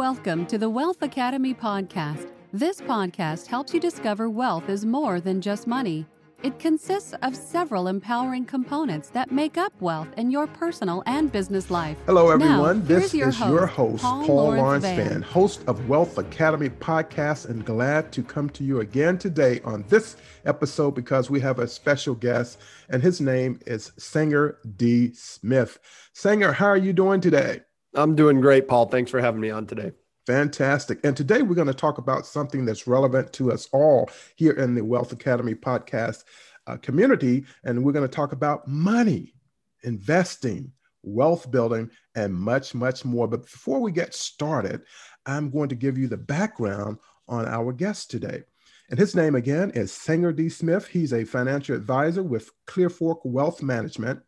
[0.00, 2.32] Welcome to the Wealth Academy podcast.
[2.54, 6.06] This podcast helps you discover wealth is more than just money.
[6.42, 11.70] It consists of several empowering components that make up wealth in your personal and business
[11.70, 11.98] life.
[12.06, 12.80] Hello, everyone.
[12.86, 15.06] here's this your is host, your host, Paul Paul, Lawrence Vann.
[15.06, 19.84] Vann, host of Wealth Academy podcast, and glad to come to you again today on
[19.88, 22.58] this episode because we have a special guest,
[22.88, 25.12] and his name is Sanger D.
[25.12, 25.78] Smith.
[26.14, 27.60] Sanger, how are you doing today?
[27.94, 28.86] I'm doing great, Paul.
[28.86, 29.92] Thanks for having me on today.
[30.26, 31.00] Fantastic.
[31.04, 34.74] And today we're going to talk about something that's relevant to us all here in
[34.74, 36.24] the Wealth Academy podcast
[36.66, 37.44] uh, community.
[37.64, 39.34] And we're going to talk about money,
[39.82, 40.72] investing,
[41.02, 43.26] wealth building, and much, much more.
[43.26, 44.82] But before we get started,
[45.26, 48.42] I'm going to give you the background on our guest today.
[48.90, 50.48] And his name again is Sanger D.
[50.48, 50.86] Smith.
[50.86, 54.20] He's a financial advisor with Clearfork Wealth Management,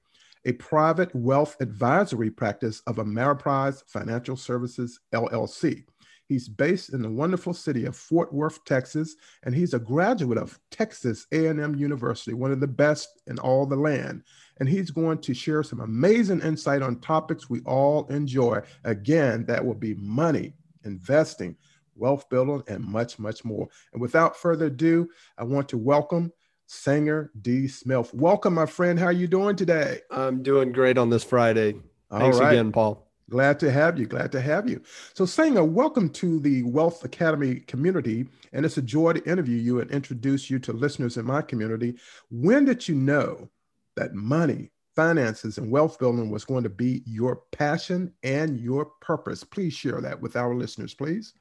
[0.45, 5.85] a private wealth advisory practice of Ameriprise Financial Services LLC.
[6.29, 10.59] He's based in the wonderful city of Fort Worth, Texas, and he's a graduate of
[10.71, 14.23] Texas A&M University, one of the best in all the land.
[14.59, 18.63] And he's going to share some amazing insight on topics we all enjoy.
[18.85, 21.57] Again, that will be money, investing,
[21.95, 23.69] wealth building, and much, much more.
[23.93, 26.33] And without further ado, I want to welcome
[26.73, 27.69] Sanger D.
[27.69, 28.15] Smith.
[28.15, 28.99] Welcome, my friend.
[28.99, 30.01] How are you doing today?
[30.11, 31.75] I'm doing great on this Friday.
[32.11, 32.55] All Thanks right.
[32.55, 33.07] again, Paul.
[33.29, 34.07] Glad to have you.
[34.07, 34.81] Glad to have you.
[35.13, 38.27] So, Sanger, welcome to the Wealth Academy community.
[38.55, 41.99] And it's a joy to interview you and introduce you to listeners in my community.
[42.31, 43.51] When did you know
[43.97, 49.45] that money, finances, and wealth building was going to be your passion and your purpose?
[49.45, 51.35] Please share that with our listeners, please.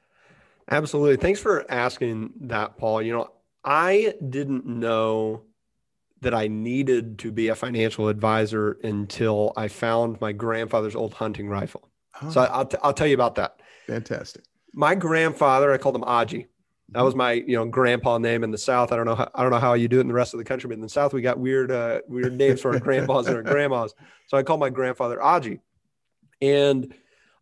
[0.70, 1.16] Absolutely.
[1.16, 3.00] Thanks for asking that, Paul.
[3.00, 3.30] You know,
[3.64, 5.42] I didn't know
[6.20, 11.48] that I needed to be a financial advisor until I found my grandfather's old hunting
[11.48, 11.88] rifle.
[12.30, 13.60] So Oh, I'll, t- I'll tell you about that.
[13.86, 14.44] fantastic.
[14.74, 16.46] My grandfather, I called him Aji.
[16.90, 18.92] That was my, you know, grandpa name in the South.
[18.92, 20.38] I don't know how, I don't know how you do it in the rest of
[20.38, 23.26] the country, but in the South we got weird, uh, weird names for our grandpas
[23.26, 23.94] and our grandmas.
[24.26, 25.60] So I called my grandfather Aji,
[26.40, 26.94] and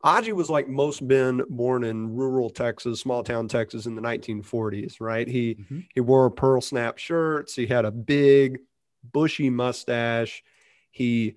[0.04, 5.00] Aji was like most men born in rural Texas, small town Texas in the 1940s,
[5.00, 5.28] right?
[5.28, 5.86] He Mhm.
[5.94, 7.54] he wore pearl snap shirts.
[7.54, 8.60] He had a big,
[9.12, 10.42] bushy mustache.
[10.90, 11.34] He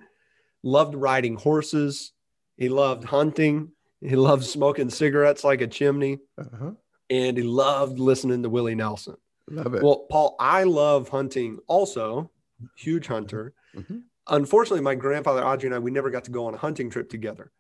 [0.64, 2.14] loved riding horses.
[2.58, 3.72] He loved hunting.
[4.00, 6.72] He loved smoking cigarettes like a chimney Uh-huh.
[7.10, 9.18] and he loved listening to Willie Nelson.
[9.50, 9.84] Love it.
[9.84, 12.32] Well, Paul, I love hunting also,
[12.76, 13.54] huge hunter.
[13.76, 14.04] Mhm.
[14.28, 17.10] Unfortunately, my grandfather Audrey and I, we never got to go on a hunting trip
[17.10, 17.52] together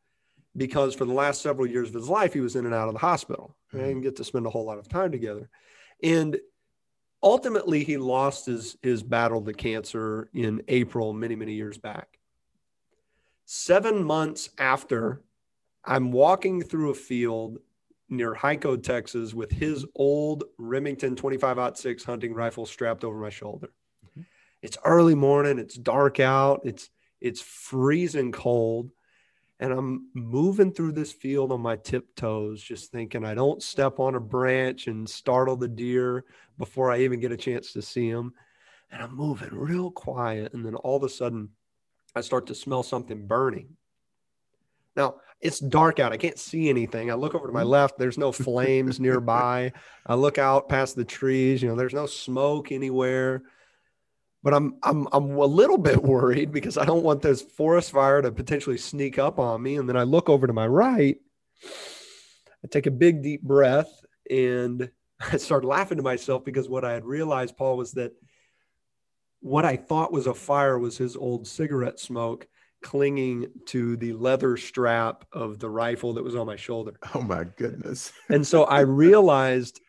[0.55, 2.93] because for the last several years of his life, he was in and out of
[2.93, 3.55] the hospital.
[3.73, 3.79] I Mhm.
[3.87, 5.49] didn't get to spend a whole lot of time together.
[6.01, 6.39] And
[7.21, 12.19] ultimately, he lost his, his battle to cancer in April, many, many years back.
[13.45, 15.21] Seven months after,
[15.83, 17.59] I'm walking through a field
[18.09, 23.73] near Hico, Texas, with his old Remington 25 6 hunting rifle strapped over my shoulder.
[24.05, 24.25] Mhm.
[24.61, 26.89] It's early morning, it's dark out, it's
[27.19, 28.91] it's freezing cold.
[29.63, 34.16] And I'm moving through this field on my tiptoes, just thinking I don't step on
[34.16, 36.25] a branch and startle the deer
[36.57, 38.34] before I even get a chance to see him.
[38.91, 40.53] And I'm moving real quiet.
[40.53, 41.47] And then all of a sudden,
[42.13, 43.69] I start to smell something burning.
[44.97, 46.12] Now it's dark out.
[46.12, 47.09] I can't see anything.
[47.09, 47.69] I look over to my mm-hmm.
[47.69, 47.97] left.
[47.97, 49.72] There's no flames nearby.
[50.06, 51.63] I look out past the trees.
[51.63, 53.44] You know, there's no smoke anywhere.
[54.43, 58.21] But I'm I'm I'm a little bit worried because I don't want this forest fire
[58.21, 59.77] to potentially sneak up on me.
[59.77, 61.17] And then I look over to my right.
[62.63, 63.89] I take a big deep breath
[64.29, 64.89] and
[65.31, 68.13] I start laughing to myself because what I had realized, Paul, was that
[69.39, 72.47] what I thought was a fire was his old cigarette smoke
[72.81, 76.93] clinging to the leather strap of the rifle that was on my shoulder.
[77.15, 78.11] oh, my goodness.
[78.29, 79.81] And so I realized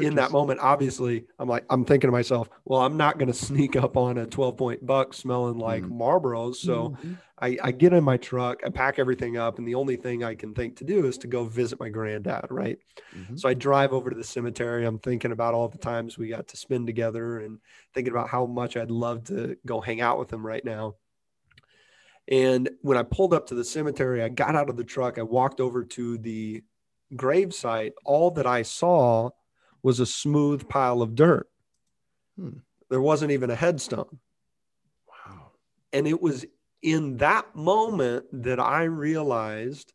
[0.00, 3.34] in that moment, obviously, I'm like, I'm thinking to myself, well, I'm not going to
[3.34, 5.90] sneak up on a 12 point buck smelling like Mm.
[5.98, 6.56] Marlboros.
[6.56, 7.18] So Mhm.
[7.40, 10.34] I, I get in my truck, I pack everything up, and the only thing I
[10.34, 12.78] can think to do is to go visit my granddad, right?
[13.16, 13.38] Mhm.
[13.38, 14.84] So I drive over to the cemetery.
[14.84, 17.60] I'm thinking about all the times we got to spend together and
[17.94, 20.96] thinking about how much I'd love to go hang out with him right now.
[22.30, 25.22] And when I pulled up to the cemetery, I got out of the truck, I
[25.22, 26.62] walked over to the
[27.16, 27.94] grave site.
[28.04, 29.30] All that I saw
[29.82, 31.48] was a smooth pile of dirt.
[32.36, 32.58] Hmm.
[32.90, 34.18] There wasn't even a headstone.
[35.08, 35.52] Wow.
[35.92, 36.46] And it was
[36.82, 39.92] in that moment that I realized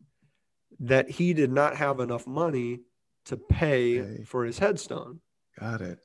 [0.80, 2.81] that he did not have enough money
[3.25, 4.24] to pay Okay.
[4.24, 5.21] for his headstone.
[5.59, 6.00] Got it.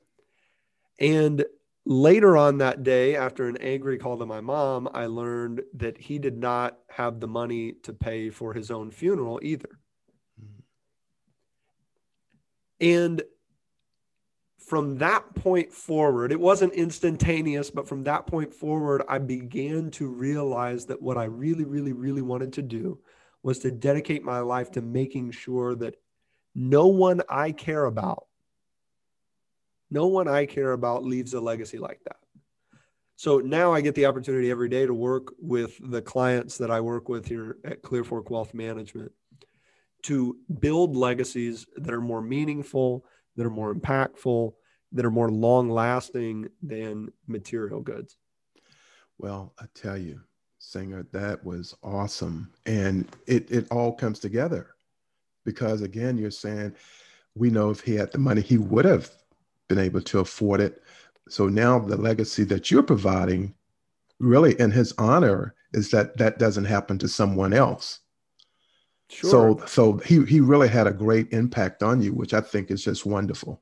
[0.99, 1.45] And
[1.85, 6.17] later on that day, after an angry call to my mom, I learned that he
[6.19, 9.79] did not have the money to pay for his own funeral either.
[10.41, 10.63] Mhm.
[12.79, 13.23] And
[14.69, 20.07] from that point forward, it wasn't instantaneous, but from that point forward, I began to
[20.07, 22.99] realize that what I really, really, really wanted to do
[23.41, 25.95] was to dedicate my life to making sure that
[26.53, 28.27] no one I care about,
[29.89, 32.17] no one I care about leaves a legacy like that.
[33.15, 36.79] So now I get the opportunity every day to work with the clients that I
[36.81, 39.13] work with here at Clearfork Wealth Management
[40.03, 43.03] to build legacies that are more meaningful,
[43.35, 44.53] that are more impactful,
[44.91, 48.17] that are more long lasting than material goods.
[49.17, 50.21] Well, I tell you,
[50.59, 52.51] Sanger, that was awesome.
[52.65, 54.75] And it, it all comes together
[55.45, 56.73] because, again, you're saying
[57.35, 59.09] we know if he had the money, he would have
[59.67, 60.83] been able to afford it.
[61.29, 63.53] So now the legacy that you're providing,
[64.19, 67.99] really in his honor, is that that doesn't happen to someone else.
[69.09, 69.29] Sure.
[69.29, 72.83] So so he he really had a great impact on you, which I think is
[72.83, 73.61] just wonderful.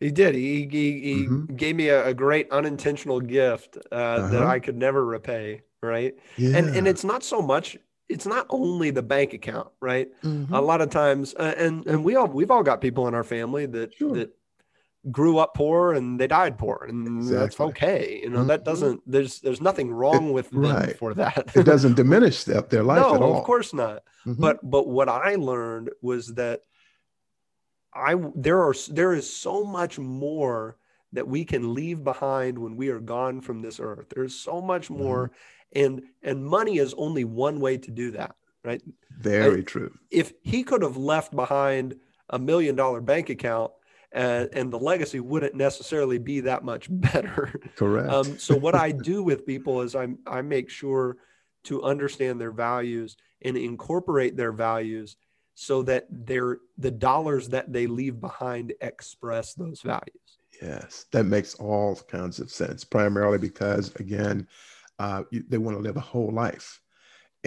[0.00, 0.34] He did.
[0.34, 1.54] He he, he mm-hmm.
[1.54, 4.28] gave me a, a, great unintentional gift uh, uh-huh.
[4.28, 5.62] that I could never repay.
[5.82, 6.16] Right.
[6.36, 6.56] Yeah.
[6.56, 7.76] And and it's not so much.
[8.08, 10.08] It's not only the bank account, right?
[10.22, 10.52] Mm-hmm.
[10.52, 13.24] A lot of times, uh, and and we all we've all got people in our
[13.24, 14.14] family that sure.
[14.14, 14.37] that
[15.10, 17.38] grew up poor and they died poor and exactly.
[17.38, 18.48] that's okay you know mm-hmm.
[18.48, 20.98] that doesn't there's there's nothing wrong with them right.
[20.98, 24.40] for that it doesn't diminish their, their life no, at all of course not mm-hmm.
[24.40, 26.62] but but what i learned was that
[27.94, 30.76] i there are there is so much more
[31.12, 34.90] that we can leave behind when we are gone from this earth there's so much
[34.90, 35.30] more
[35.74, 35.84] mm-hmm.
[35.84, 38.34] and and money is only one way to do that
[38.64, 38.82] right
[39.16, 41.94] very I, true if he could have left behind
[42.30, 43.70] a million dollar bank account
[44.12, 47.60] and, and the legacy wouldn't necessarily be that much better.
[47.76, 48.10] Correct.
[48.10, 51.16] Um, so what I do with people is I I make sure
[51.64, 55.16] to understand their values and incorporate their values
[55.54, 60.38] so that their the dollars that they leave behind express those values.
[60.62, 62.84] Yes, that makes all kinds of sense.
[62.84, 64.46] Primarily because again,
[64.98, 66.80] uh, they want to live a whole life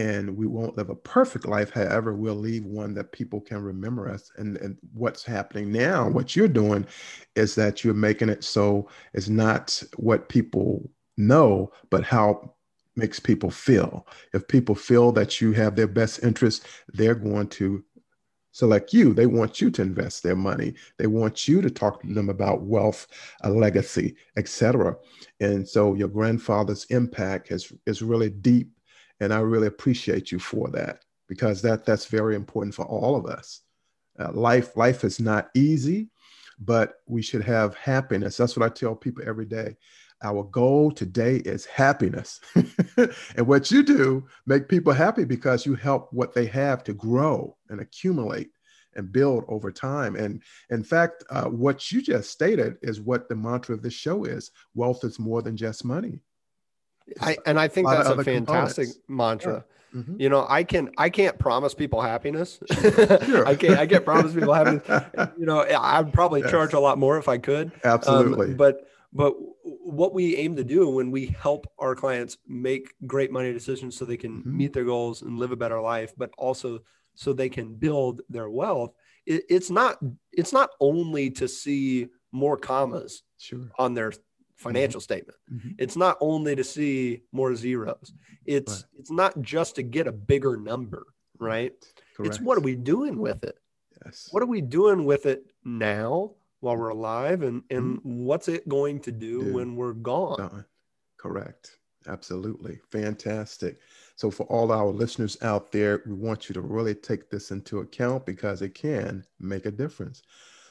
[0.02, 1.70] and we won't live a perfect life.
[1.70, 4.32] However, we'll leave one that people can remember us.
[4.38, 6.88] And, and what's happening now, what you're doing
[7.36, 12.56] is that you're making it so it's not what people know, but how
[12.96, 14.08] makes people feel.
[14.34, 17.84] If people feel that you have their best interest, they're going to
[18.52, 19.14] select you.
[19.14, 20.74] They want you to invest their money.
[20.98, 23.06] They want you to talk to them about wealth,
[23.42, 24.96] a legacy, etc.
[25.40, 28.72] And so your grandfather's impact is, is really deep
[29.22, 33.28] and I really appreciate you for that because that that's very important for all of
[33.28, 33.62] us.
[34.20, 36.10] Uh, life life is not easy,
[36.60, 38.36] but we should have happiness.
[38.36, 39.78] That's what I tell people every day.
[40.24, 42.42] Our goal today is happiness.
[42.56, 47.56] and what you do make people happy because you help what they have to grow
[47.70, 48.50] and accumulate
[48.96, 50.16] and build over time.
[50.16, 54.26] And in fact, uh, what you just stated is what the mantra of this show
[54.26, 56.22] is wealth is more than just money.
[57.20, 59.00] I, and I think that's a fantastic components.
[59.08, 59.54] mantra.
[59.54, 59.62] Yeah.
[59.94, 60.22] Mm-hmm.
[60.22, 62.60] You know, I can I can't promise people happiness.
[62.72, 63.46] Sure.
[63.46, 64.84] I can't I can't promise people happiness.
[65.38, 66.52] You know, I'd probably yes.
[66.52, 67.72] charge a lot more if I could.
[67.84, 68.48] Absolutely.
[68.48, 73.32] Um, but but what we aim to do when we help our clients make great
[73.32, 74.58] money decisions so they can mm-hmm.
[74.58, 76.80] meet their goals and live a better life, but also
[77.16, 78.94] so they can build their wealth,
[79.26, 79.98] it, it's not
[80.32, 83.70] it's not only to see more commas sure.
[83.78, 84.14] on their
[84.62, 85.04] financial mm-hmm.
[85.04, 85.38] statement.
[85.52, 85.70] Mm-hmm.
[85.78, 88.14] It's not only to see more zeros.
[88.46, 89.00] It's right.
[89.00, 91.08] it's not just to get a bigger number,
[91.40, 91.74] right?
[92.16, 92.36] Correct.
[92.36, 93.58] It's what are we doing with it?
[94.06, 94.30] Yes.
[94.32, 98.26] What are we doing with it now while we're alive and and mm-hmm.
[98.26, 99.54] what's it going to do, do.
[99.54, 100.66] when we're gone?
[101.18, 101.78] Correct.
[102.08, 102.80] Absolutely.
[102.90, 103.80] Fantastic.
[104.16, 107.80] So for all our listeners out there, we want you to really take this into
[107.80, 110.24] account because it can make a difference.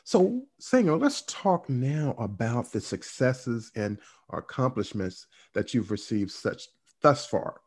[0.04, 3.98] So, Sanger, let's talk now about the successes and
[4.32, 6.68] accomplishments that you've received such
[7.02, 7.60] thus far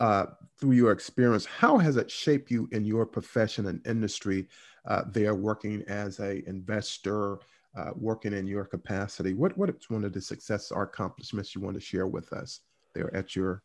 [0.00, 0.26] uh,
[0.58, 1.44] through your experience.
[1.44, 4.48] How has it shaped you in your profession and industry
[4.86, 7.38] uh, there, working as a investor,
[7.76, 9.34] uh, working in your capacity?
[9.34, 12.60] What what is one of the success or accomplishments you want to share with us
[12.94, 13.62] there at your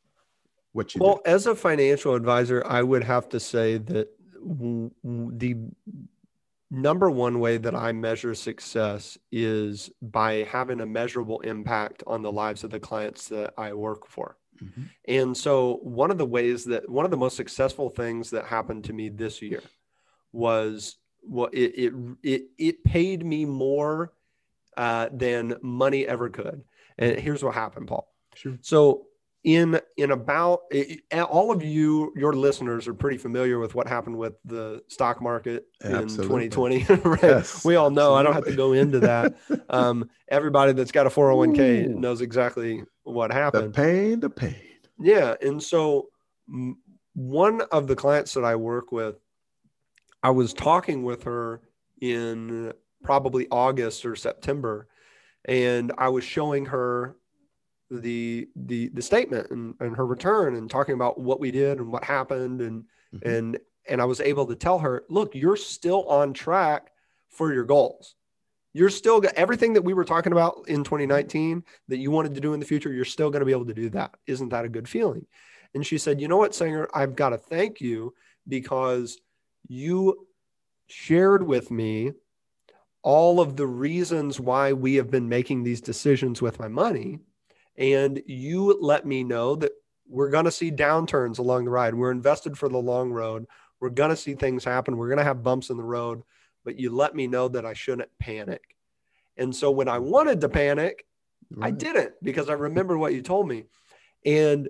[0.74, 1.32] what you well do?
[1.32, 4.08] as a financial advisor i would have to say that
[4.44, 5.58] the
[6.72, 12.32] number one way that I measure success is by having a measurable impact on the
[12.32, 14.38] lives of the clients that I work for.
[14.64, 14.84] Mm-hmm.
[15.06, 18.86] And so, one of the ways that one of the most successful things that happened
[18.86, 19.62] to me this year
[20.32, 24.14] was well, it it it, it paid me more
[24.78, 26.64] uh, than money ever could.
[26.98, 28.08] And here's what happened, Paul.
[28.36, 28.58] Sure.
[28.62, 29.08] So
[29.44, 30.62] in in about
[31.28, 35.66] all of you your listeners are pretty familiar with what happened with the stock market
[35.84, 36.46] Absolutely.
[36.46, 38.20] in 2020 right yes, we all know absolutely.
[38.20, 39.36] i don't have to go into that
[39.70, 42.00] um, everybody that's got a 401k Ooh.
[42.00, 44.56] knows exactly what happened the pain the pain
[45.00, 46.10] yeah and so
[47.14, 49.16] one of the clients that i work with
[50.22, 51.62] i was talking with her
[52.00, 52.72] in
[53.04, 54.88] probably august or september
[55.46, 57.16] and i was showing her
[57.92, 61.92] the the the statement and, and her return and talking about what we did and
[61.92, 63.30] what happened and mm-hmm.
[63.30, 66.92] and and I was able to tell her, look, you're still on track
[67.30, 68.16] for your goals.
[68.74, 72.42] You're still got everything that we were talking about in 2019 that you wanted to
[72.42, 72.94] do in the future.
[72.94, 74.16] You're still going to be able to do that.
[74.28, 75.26] Isn't that a good feeling?
[75.74, 78.14] And she said, you know what, Sanger, I've got to thank you
[78.48, 79.18] because
[79.68, 80.28] you
[80.88, 82.14] shared with me
[83.02, 87.20] all of the reasons why we have been making these decisions with my money
[87.78, 89.72] and you let me know that
[90.08, 91.96] we're going to see downturns along the ride.
[91.96, 93.48] We're invested for the long road.
[93.80, 94.98] We're going to see things happen.
[94.98, 96.22] We're going to have bumps in the road,
[96.64, 98.76] but you let me know that I shouldn't panic.
[99.38, 101.06] And so when I wanted to panic,
[101.50, 101.68] right.
[101.68, 103.64] I didn't because I remember what you told me.
[104.26, 104.70] And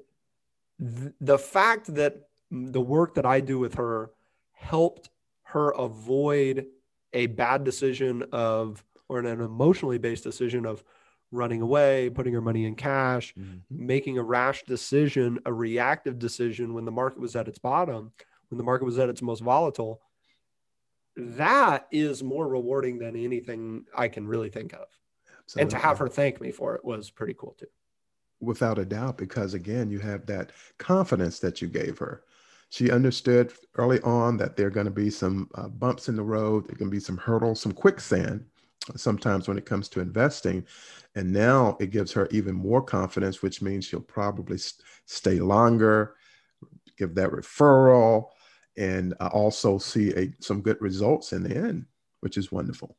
[0.80, 4.12] th- the fact that the work that I do with her
[4.54, 5.10] helped
[5.44, 6.68] her avoid
[7.14, 10.84] a bad decision of, or an emotionally based decision of,
[11.32, 13.58] running away, putting her money in cash, mm-hmm.
[13.70, 18.12] making a rash decision, a reactive decision when the market was at its bottom,
[18.50, 20.02] when the market was at its most volatile.
[21.16, 24.88] That is more rewarding than anything I can really think of.
[25.44, 25.62] Absolutely.
[25.62, 27.68] And to have her thank me for it was pretty cool too.
[28.40, 32.24] Without a doubt, because again, you have that confidence that you gave her.
[32.70, 36.24] She understood early on that there are going to be some uh, bumps in the
[36.24, 38.46] road, there can be some hurdles, some quicksand
[38.96, 40.66] sometimes when it comes to investing.
[41.16, 46.16] And now it gives her even more confidence, which means she'll probably st- stay longer,
[46.98, 48.30] give that referral,
[48.78, 51.86] and uh, also see a, some good results in the end,
[52.22, 52.96] which is wonderful.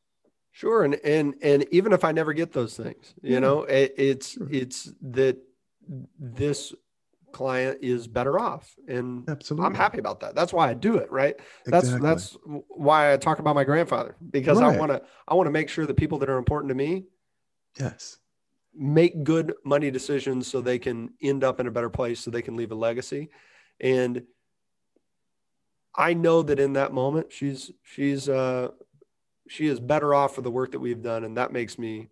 [0.51, 3.39] Sure, and and and even if I never get those things, you yeah.
[3.39, 4.49] know, it, it's sure.
[4.51, 5.39] it's that
[6.19, 6.75] this
[7.33, 9.67] client is better off and absolutely.
[9.67, 10.35] i'm happy about that.
[10.35, 11.35] That's why i do it right?
[11.67, 12.09] That's exactly.
[12.09, 12.37] that's
[12.69, 14.75] why i talk about my grandfather because right.
[14.75, 17.05] i want to i want to make sure that people that are important to me
[17.79, 18.19] yes.
[18.75, 22.43] make good money decisions so they can end up in a better place so they
[22.43, 23.31] can leave a legacy.
[23.81, 24.23] And
[25.95, 28.69] i know that in that moment she's she's uh
[29.49, 32.09] she is better off for the work that we've done and that makes me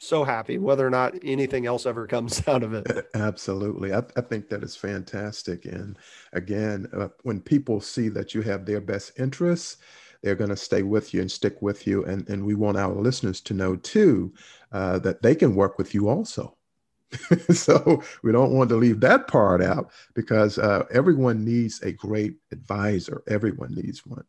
[0.00, 3.06] so happy, whether or not anything else ever comes out of it.
[3.14, 3.92] Absolutely.
[3.92, 5.66] I, I think that is fantastic.
[5.66, 5.98] And
[6.32, 9.76] again, uh, when people see that you have their best interests,
[10.22, 12.04] they're going to stay with you and stick with you.
[12.04, 14.32] And, and we want our listeners to know too
[14.72, 16.56] uh, that they can work with you also.
[17.50, 22.36] so we don't want to leave that part out because uh, everyone needs a great
[22.52, 23.22] advisor.
[23.28, 24.24] Everyone needs one.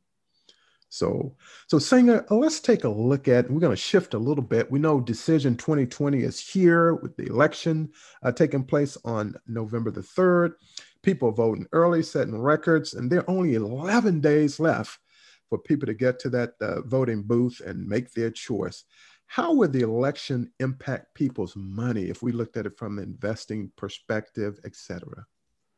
[0.91, 3.49] So, so Sanger, let's take a look at.
[3.49, 4.69] We're going to shift a little bit.
[4.69, 7.91] We know Decision 2020 is here with the election
[8.23, 10.53] uh, taking place on November the third.
[11.01, 14.99] People voting early, setting records, and there are only 11 days left
[15.49, 18.83] for people to get to that uh, voting booth and make their choice.
[19.27, 23.71] How would the election impact people's money if we looked at it from the investing
[23.77, 25.25] perspective, et cetera?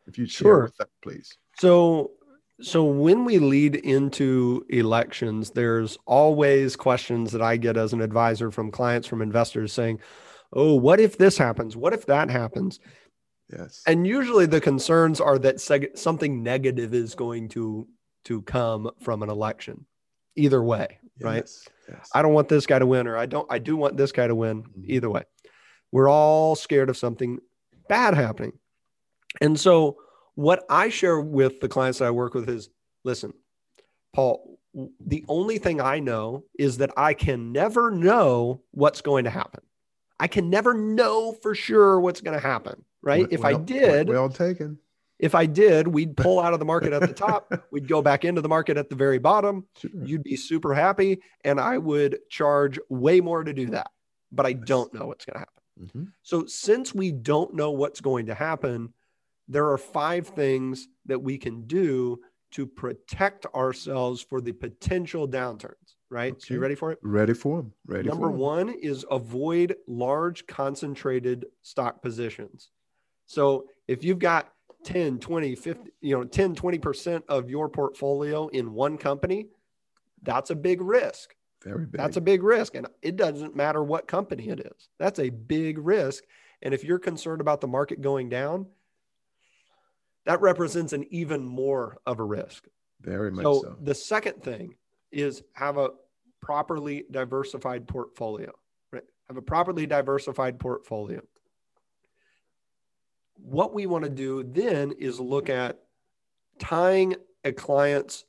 [0.07, 0.63] If you share sure.
[0.63, 1.37] with that, please.
[1.59, 2.13] So
[2.63, 8.51] so when we lead into elections, there's always questions that I get as an advisor
[8.51, 9.99] from clients, from investors saying,
[10.53, 11.75] Oh, what if this happens?
[11.75, 12.79] What if that happens?
[13.51, 13.81] Yes.
[13.85, 17.87] And usually the concerns are that seg- something negative is going to
[18.25, 19.85] to come from an election.
[20.35, 21.23] Either way, yes.
[21.23, 21.49] right?
[21.89, 22.09] Yes.
[22.13, 24.27] I don't want this guy to win or I don't I do want this guy
[24.27, 24.63] to win.
[24.63, 24.83] Mm-hmm.
[24.85, 25.23] Either way.
[25.91, 27.39] We're all scared of something
[27.87, 28.53] bad happening.
[29.41, 29.97] And so
[30.35, 32.69] what I share with the clients that I work with is
[33.03, 33.33] listen,
[34.13, 34.59] Paul,
[34.99, 39.61] the only thing I know is that I can never know what's going to happen.
[40.19, 43.21] I can never know for sure what's going to happen, right?
[43.21, 44.79] Well, if I did, well taken.
[45.19, 47.53] If I did, we'd pull out of the market at the top.
[47.71, 49.65] we'd go back into the market at the very bottom.
[49.77, 49.91] Sure.
[50.03, 53.91] You'd be super happy, and I would charge way more to do that.
[54.31, 55.53] But I don't know what's going to happen.
[55.81, 56.03] Mm-hmm.
[56.23, 58.93] So, since we don't know what's going to happen,
[59.53, 62.19] there are five things that we can do
[62.51, 66.33] to protect ourselves for the potential downturns, right?
[66.33, 66.39] Okay.
[66.47, 66.99] So you ready for it?
[67.01, 67.73] Ready for them.
[67.85, 72.69] Ready Number one is avoid large concentrated stock positions.
[73.25, 74.51] So if you've got
[74.85, 79.47] 10, 20, 50, you know, 10, 20% of your portfolio in one company,
[80.21, 81.35] that's a big risk.
[81.63, 81.99] Very big.
[81.99, 82.75] That's a big risk.
[82.75, 84.89] And it doesn't matter what company it is.
[84.99, 86.23] That's a big risk.
[86.61, 88.67] And if you're concerned about the market going down,
[90.25, 92.65] that represents an even more of a risk.
[93.01, 93.77] Very much so, so.
[93.81, 94.75] the second thing
[95.11, 95.89] is have a
[96.41, 98.51] properly diversified portfolio,
[98.91, 99.03] right?
[99.27, 101.21] Have a properly diversified portfolio.
[103.35, 105.79] What we want to do then is look at
[106.59, 108.25] tying a client's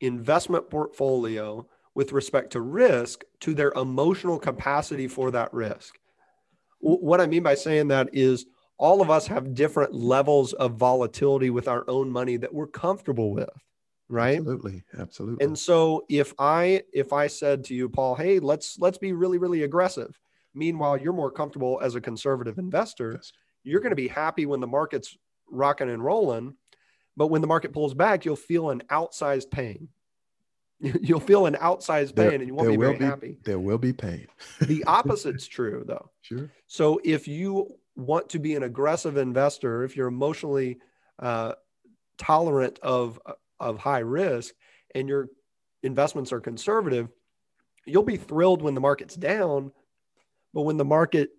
[0.00, 5.98] investment portfolio with respect to risk to their emotional capacity for that risk.
[6.80, 8.46] What I mean by saying that is
[8.78, 13.32] all of us have different levels of volatility with our own money that we're comfortable
[13.32, 13.50] with
[14.08, 14.38] right?
[14.38, 15.44] Absolutely absolutely.
[15.44, 19.38] And so if i if i said to you paul hey let's let's be really
[19.38, 20.18] really aggressive
[20.54, 23.32] meanwhile you're more comfortable as a conservative investor yes.
[23.64, 25.16] you're going to be happy when the market's
[25.50, 26.54] rocking and rolling
[27.16, 29.88] but when the market pulls back you'll feel an outsized pain.
[30.80, 33.36] You'll feel an outsized pain there, and you won't be very be, happy.
[33.42, 34.28] there will be pain.
[34.60, 36.08] The opposite's true though.
[36.20, 36.52] Sure.
[36.68, 40.78] So if you want to be an aggressive investor, if you're emotionally
[41.18, 41.52] uh,
[42.16, 43.20] tolerant of
[43.60, 44.54] of high risk
[44.94, 45.28] and your
[45.82, 47.08] investments are conservative,
[47.84, 49.72] you'll be thrilled when the market's down,
[50.54, 51.30] but when the market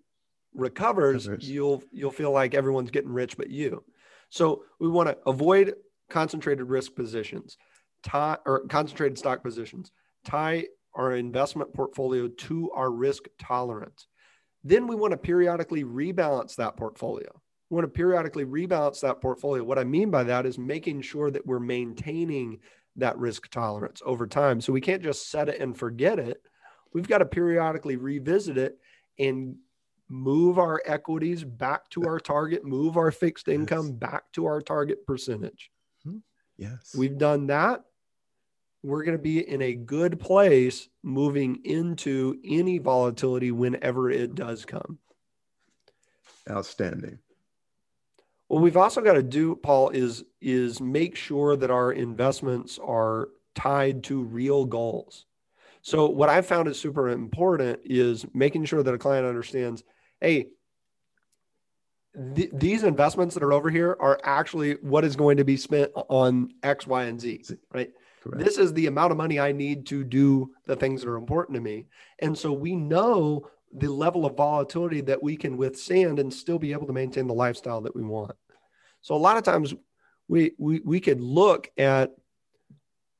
[0.54, 1.48] recovers, recovers.
[1.48, 3.82] you'll you'll feel like everyone's getting rich but you.
[4.28, 5.74] So we want to avoid
[6.10, 7.56] concentrated risk positions,
[8.02, 9.90] tie or concentrated stock positions,
[10.24, 14.06] tie our investment portfolio to our risk tolerance.
[14.62, 17.30] Then we want to periodically rebalance that portfolio.
[17.70, 19.62] We want to periodically rebalance that portfolio.
[19.62, 22.58] What I mean by that is making sure that we're maintaining
[22.96, 24.60] that risk tolerance over time.
[24.60, 26.42] So we can't just set it and forget it.
[26.92, 28.78] We've got to periodically revisit it
[29.18, 29.56] and
[30.08, 33.94] move our equities back to our target, move our fixed income yes.
[33.94, 35.70] back to our target percentage.
[36.02, 36.18] Hmm.
[36.58, 36.94] Yes.
[36.96, 37.84] We've done that
[38.82, 44.64] we're going to be in a good place moving into any volatility whenever it does
[44.64, 44.98] come.
[46.48, 47.18] Outstanding.
[48.48, 53.28] What we've also got to do, Paul, is is make sure that our investments are
[53.54, 55.26] tied to real goals.
[55.82, 59.84] So what I've found is super important is making sure that a client understands,
[60.20, 60.48] hey,
[62.34, 65.90] th- these investments that are over here are actually what is going to be spent
[65.94, 67.90] on X, Y, and Z, right?
[68.22, 68.44] Correct.
[68.44, 71.56] This is the amount of money I need to do the things that are important
[71.56, 71.86] to me.
[72.18, 76.72] And so we know the level of volatility that we can withstand and still be
[76.72, 78.32] able to maintain the lifestyle that we want.
[79.00, 79.74] So a lot of times
[80.28, 82.12] we we we could look at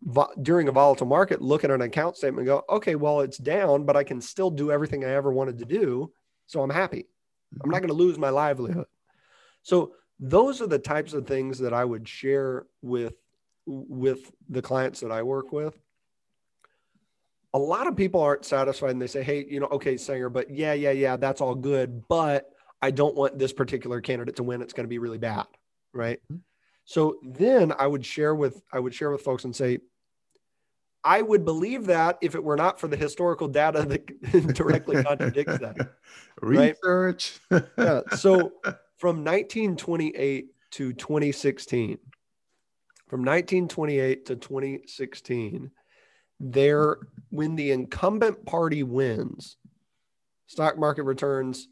[0.02, 3.38] vo- during a volatile market, look at an account statement and go, okay, well, it's
[3.38, 6.12] down, but I can still do everything I ever wanted to do.
[6.46, 7.06] So I'm happy.
[7.62, 7.86] I'm not mm-hmm.
[7.86, 8.86] going to lose my livelihood.
[9.62, 13.14] So those are the types of things that I would share with
[13.66, 15.78] with the clients that I work with,
[17.52, 20.50] a lot of people aren't satisfied and they say, Hey, you know, okay, Sanger, but
[20.50, 22.06] yeah, yeah, yeah, that's all good.
[22.08, 22.50] But
[22.82, 24.62] I don't want this particular candidate to win.
[24.62, 25.46] It's going to be really bad.
[25.92, 26.20] Right.
[26.24, 26.36] Mm-hmm.
[26.84, 29.78] So then I would share with, I would share with folks and say,
[31.02, 35.58] I would believe that if it were not for the historical data that directly contradicts
[35.58, 35.94] that.
[36.40, 37.38] Research.
[37.50, 37.64] Right?
[37.78, 38.00] yeah.
[38.16, 38.52] So
[38.98, 41.98] from 1928 to 2016,
[43.10, 45.72] from 1928 to 2016,
[46.38, 46.98] there
[47.30, 49.56] when the incumbent party wins,
[50.46, 51.66] stock market returns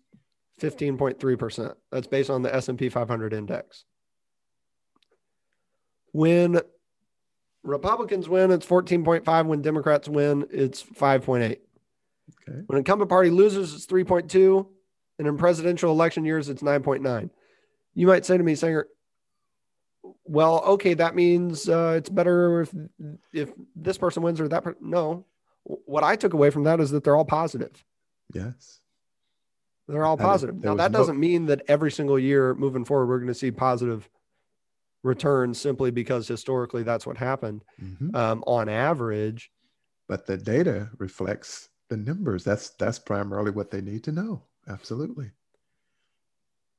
[0.61, 1.75] 15.3%.
[1.93, 3.85] That's based on the S&P 500 index.
[6.11, 6.61] When
[7.63, 9.47] Republicans win, it's 14.5.
[9.47, 11.43] When Democrats win, it's 5.8.
[11.43, 11.61] Okay.
[12.67, 14.67] When incumbent party loses, it's 3.2.
[15.21, 17.31] And in presidential election years, it's 9.9.
[17.95, 18.89] You might say to me, Sanger,
[20.29, 22.75] well, okay, that means uh, it's better if
[23.33, 24.63] if this person wins or that.
[24.63, 25.25] Per- no,
[25.65, 27.85] what I took away from that is that they're all positive.
[28.33, 28.81] Yes,
[29.89, 30.63] they're all positive.
[30.63, 34.09] now that doesn't mean that every single year moving forward we're going to see positive
[35.03, 38.15] returns simply because historically that's what happened mm-hmm.
[38.15, 39.51] um, on average.
[40.09, 42.45] But the data reflects the numbers.
[42.45, 44.43] That's that's primarily what they need to know.
[44.69, 45.31] Absolutely.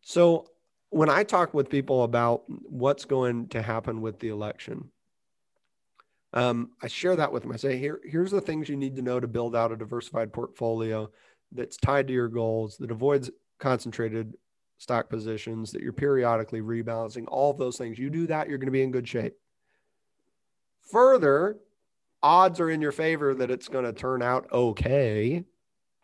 [0.02, 0.48] So
[0.90, 4.90] when I talk with people about what's going to happen with the election,
[6.34, 7.52] um, I share that with them.
[7.52, 10.32] I say, here, here's the things you need to know to build out a diversified
[10.32, 11.10] portfolio
[11.52, 14.36] that's tied to your goals, that avoids concentrated
[14.78, 17.98] stock positions, that you're periodically rebalancing, all those things.
[17.98, 19.34] You do that, you're going to be in good shape.
[20.92, 21.58] Further,
[22.24, 25.44] odds are in your favor that it's going to turn out okay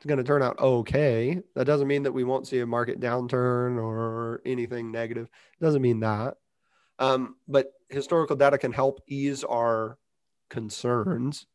[0.07, 1.39] going to turn out okay.
[1.55, 5.29] That doesn't mean that we won't see a market downturn or anything negative.
[5.59, 6.35] It doesn't mean that.
[6.99, 9.97] Um, but historical data can help ease our
[10.49, 11.45] concerns.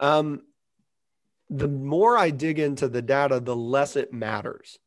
[0.00, 0.42] Um,
[1.50, 4.78] the more I dig into the data, the less it matters.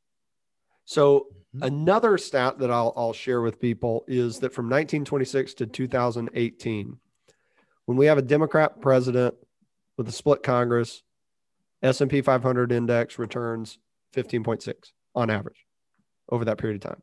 [0.86, 1.64] So mm-hmm.
[1.64, 6.98] another stat that I'll, I'll share with people is that from 1926 to 2018,
[7.86, 9.36] when we have a Democrat president
[9.98, 11.04] with a split Congress,
[11.82, 13.80] S&P 500 index returns
[14.16, 15.66] 15.6 on average
[16.30, 17.02] over that period of time.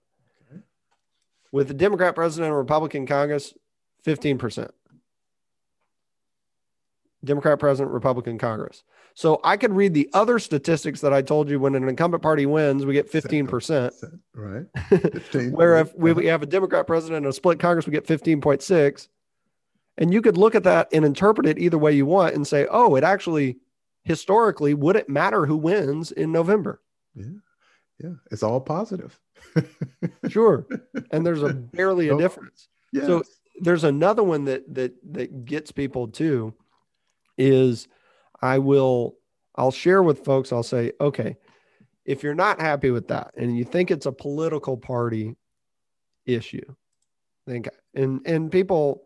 [0.51, 0.63] Okay.
[1.53, 3.55] With the Democrat president and Republican Congress,
[4.07, 4.71] 15%.
[7.25, 8.85] Democrat president, Republican Congress.
[9.15, 12.47] So I could read the other statistics that I told you when an incumbent party
[12.47, 13.91] wins, we get 15%.
[14.33, 14.67] Right.
[14.89, 18.07] 15, Where if we, we have a Democrat president and a split Congress, we get
[18.07, 19.09] 15.6.
[19.97, 22.69] And you could look at that and interpret it either way you want and say,
[22.71, 23.59] oh, it actually
[24.09, 26.81] historically would it matter who wins in November?
[27.15, 27.27] Yeah.
[28.03, 28.15] Yeah.
[28.31, 29.21] It's all positive.
[30.29, 30.67] sure.
[31.11, 32.69] And there's a barely a oh, difference.
[32.91, 33.07] Yes.
[33.07, 33.23] So
[33.61, 36.55] there's another one that that that gets people too
[37.37, 37.87] is
[38.41, 39.17] I will
[39.57, 41.37] I'll share with folks, I'll say, okay,
[42.07, 45.37] if you're not happy with that and you think it's a political party
[46.25, 46.75] issue,
[47.47, 49.03] think and and people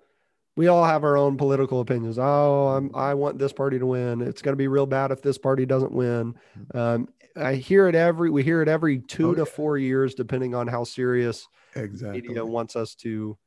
[0.56, 2.18] we all have our own political opinions.
[2.18, 4.20] Oh, I'm, I want this party to win.
[4.20, 6.34] It's going to be real bad if this party doesn't win.
[6.58, 6.78] Mm-hmm.
[6.78, 8.30] Um, I hear it every.
[8.30, 12.44] We hear it every two oh, to four years, depending on how serious exactly media
[12.44, 13.38] wants us to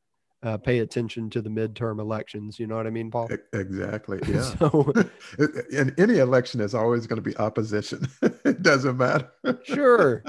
[0.41, 2.59] uh, pay attention to the midterm elections.
[2.59, 3.29] You know what I mean, Paul?
[3.53, 4.19] Exactly.
[4.27, 4.41] Yeah.
[4.41, 4.91] so,
[5.71, 8.07] in any election, there's always going to be opposition.
[8.21, 9.29] it doesn't matter.
[9.63, 10.23] sure.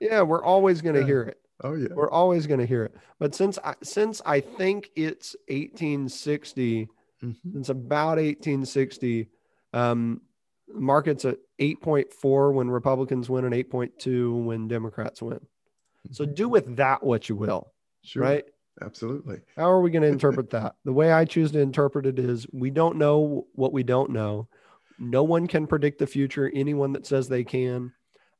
[0.00, 1.06] Yeah, we're always going to yeah.
[1.06, 1.38] hear it.
[1.62, 1.88] Oh yeah.
[1.94, 2.94] We're always going to hear it.
[3.18, 6.88] But since I, since I think it's 1860,
[7.22, 7.52] mm-hmm.
[7.52, 9.28] since about 1860,
[9.72, 10.20] um,
[10.72, 15.40] markets at 8.4 when Republicans win and 8.2 when Democrats win.
[16.12, 16.34] So mm-hmm.
[16.34, 17.72] do with that what you will.
[18.02, 18.22] Sure.
[18.22, 18.44] Right.
[18.82, 19.40] Absolutely.
[19.56, 20.74] How are we going to interpret that?
[20.84, 24.48] The way I choose to interpret it is we don't know what we don't know.
[24.98, 26.50] No one can predict the future.
[26.54, 27.92] Anyone that says they can,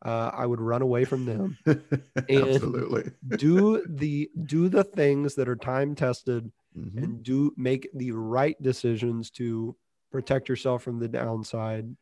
[0.02, 1.58] uh, I would run away from them.
[2.30, 3.10] Absolutely.
[3.36, 6.98] do the do the things that are time tested mm-hmm.
[6.98, 9.76] and do make the right decisions to
[10.10, 11.94] protect yourself from the downside,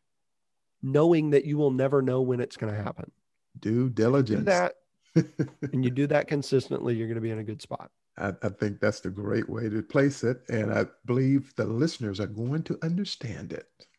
[0.83, 3.11] knowing that you will never know when it's going to happen.
[3.59, 4.41] Due diligence.
[4.41, 4.75] Do that,
[5.73, 7.91] and you do that consistently, you're going to be in a good spot.
[8.19, 10.43] I, I, think that's the great way to place it.
[10.49, 13.69] And I believe the listeners are going to understand it.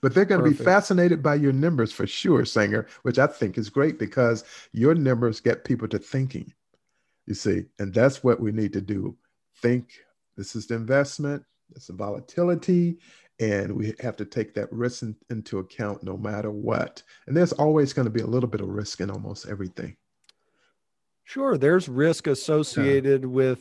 [0.00, 0.58] but they're going Perfect.
[0.58, 4.44] to be fascinated by your numbers for sure, Sanger, which I think is great because
[4.72, 6.52] your numbers get people to thinking,
[7.26, 9.16] you see, and that's what we need to do.
[9.62, 9.92] Think
[10.36, 11.42] this is the investment,
[11.74, 12.98] it's the volatility,
[13.38, 17.02] and we have to take that risk in, into account no matter what.
[17.26, 19.96] And there's always going to be a little bit of risk in almost everything.
[21.26, 23.28] Sure, there's risk associated yeah.
[23.28, 23.58] with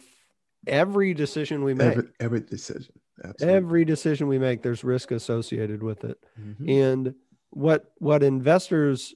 [0.68, 1.98] every decision we make.
[1.98, 2.94] Every, every decision.
[3.24, 3.58] Absolutely.
[3.58, 6.24] Every decision we make, there's risk associated with it.
[6.40, 6.70] Mm-hmm.
[6.70, 7.16] And
[7.50, 9.16] what what investors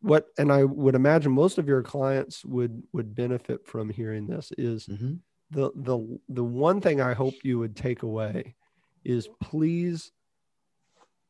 [0.00, 4.52] what and I would imagine most of your clients would would benefit from hearing this
[4.56, 5.14] is mm-hmm.
[5.50, 8.54] the the the one thing I hope you would take away
[9.04, 10.12] is please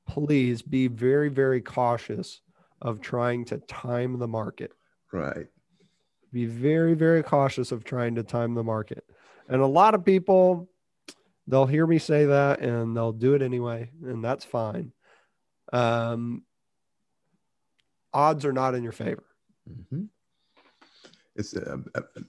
[0.06, 2.42] please be very very cautious
[2.82, 4.72] of trying to time the market.
[5.12, 5.46] Right
[6.32, 9.04] be very, very cautious of trying to time the market.
[9.48, 10.68] And a lot of people,
[11.46, 14.92] they'll hear me say that and they'll do it anyway, and that's fine.
[15.72, 16.44] Um,
[18.12, 19.24] odds are not in your favor.
[19.68, 20.04] Mm-hmm.
[21.36, 21.78] It's uh,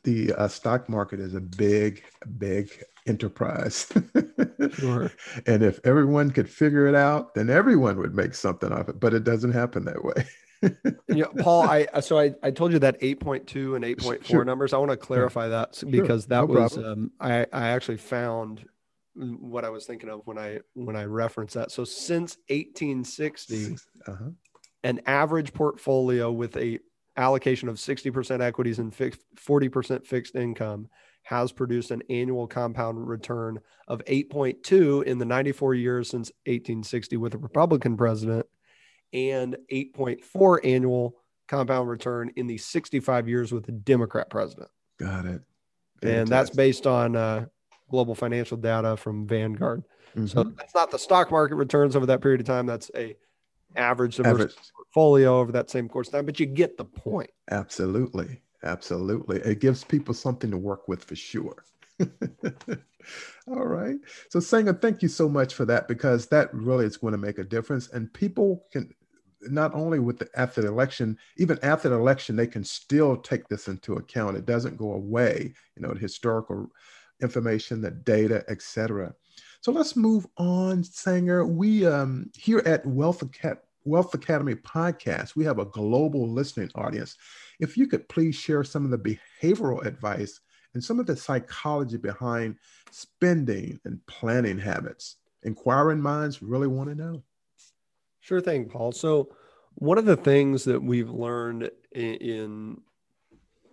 [0.04, 2.04] the uh, stock market is a big,
[2.38, 2.72] big
[3.08, 3.92] enterprise.
[4.74, 5.12] sure.
[5.48, 9.00] And if everyone could figure it out, then everyone would make something of it.
[9.00, 10.26] But it doesn't happen that way.
[11.08, 14.46] yeah, Paul, I so I, I told you that 8.2 and 8.4 sure.
[14.46, 14.74] numbers.
[14.74, 18.66] I want to clarify that because that no was um, I, I actually found
[19.16, 21.72] what I was thinking of when I when I referenced that.
[21.72, 24.30] So since 1860, uh-huh.
[24.84, 26.80] an average portfolio with a
[27.18, 30.88] allocation of 60% equities and fixed 40% fixed income
[31.24, 37.34] has produced an annual compound return of 8.2 in the 94 years since 1860 with
[37.36, 38.46] a Republican president
[39.14, 44.70] and 8.4 annual compound return in the 65 years with a Democrat president.
[44.98, 45.42] Got it.
[46.02, 46.20] Fantastic.
[46.20, 47.46] And that's based on uh,
[47.90, 49.84] global financial data from Vanguard.
[50.16, 50.28] Mm-hmm.
[50.28, 52.66] So that's not the stock market returns over that period of time.
[52.66, 53.16] That's a
[53.76, 54.54] average, average.
[54.76, 56.26] portfolio over that same course of time.
[56.26, 57.30] But you get the point.
[57.50, 58.42] Absolutely.
[58.64, 59.40] Absolutely.
[59.40, 61.64] It gives people something to work with for sure.
[63.48, 63.98] All right.
[64.30, 67.40] So Sanger, thank you so much for that because that really is going to make
[67.40, 67.90] a difference.
[67.90, 68.94] And people can
[69.44, 73.48] not only with the after the election, even after the election, they can still take
[73.48, 74.38] this into account.
[74.38, 76.70] It doesn't go away, you know, the historical
[77.22, 79.14] information, the data, etc.
[79.62, 81.46] So let's move on, Sanger.
[81.46, 83.24] We um, here at Wealth,
[83.84, 87.16] Wealth Academy podcast, we have a global listening audience.
[87.60, 90.40] if you could please share some of the behavioral advice
[90.74, 92.56] and some of the psychology behind
[92.92, 95.18] spending and planning habits.
[95.44, 97.24] Inquiring minds really want to know.
[98.22, 98.92] Sure thing, Paul.
[98.92, 99.30] So,
[99.76, 102.82] one of the things that we've learned in, in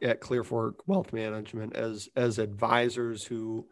[0.02, 3.66] at Clearfork Wealth Management as as advisors who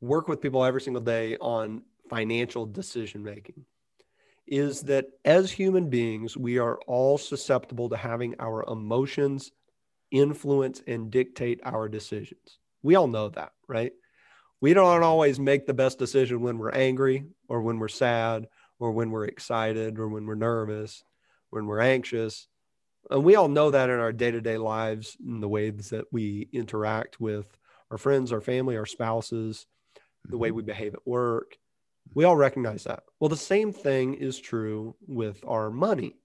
[0.00, 3.64] work with people every single day on financial decision making
[4.46, 9.52] is that as human beings, we are all susceptible to having our emotions
[10.10, 12.58] influence and dictate our decisions.
[12.82, 13.92] We all know that, right?
[14.62, 18.92] We don't always make the best decision when we're angry or when we're sad or
[18.92, 21.02] when we're excited or when we're nervous,
[21.50, 22.48] when we're anxious.
[23.10, 26.06] And we all know that in our day to day lives, in the ways that
[26.12, 27.46] we interact with
[27.90, 29.66] our friends, our family, our spouses,
[30.24, 30.68] the way we mm-hmm.
[30.68, 31.56] behave at work.
[32.14, 33.02] We all recognize that.
[33.20, 36.16] Well, the same thing is true with our money.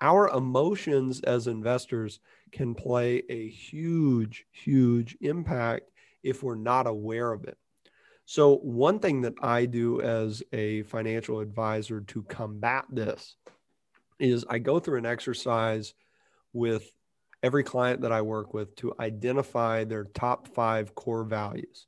[0.00, 2.18] Our emotions as investors
[2.50, 5.90] can play a huge, huge impact
[6.24, 7.56] if we're not aware of it.
[8.32, 13.36] So, one thing that I do as a financial advisor to combat this
[14.18, 15.92] is I go through an exercise
[16.54, 16.90] with
[17.42, 21.86] every client that I work with to identify their top five core values.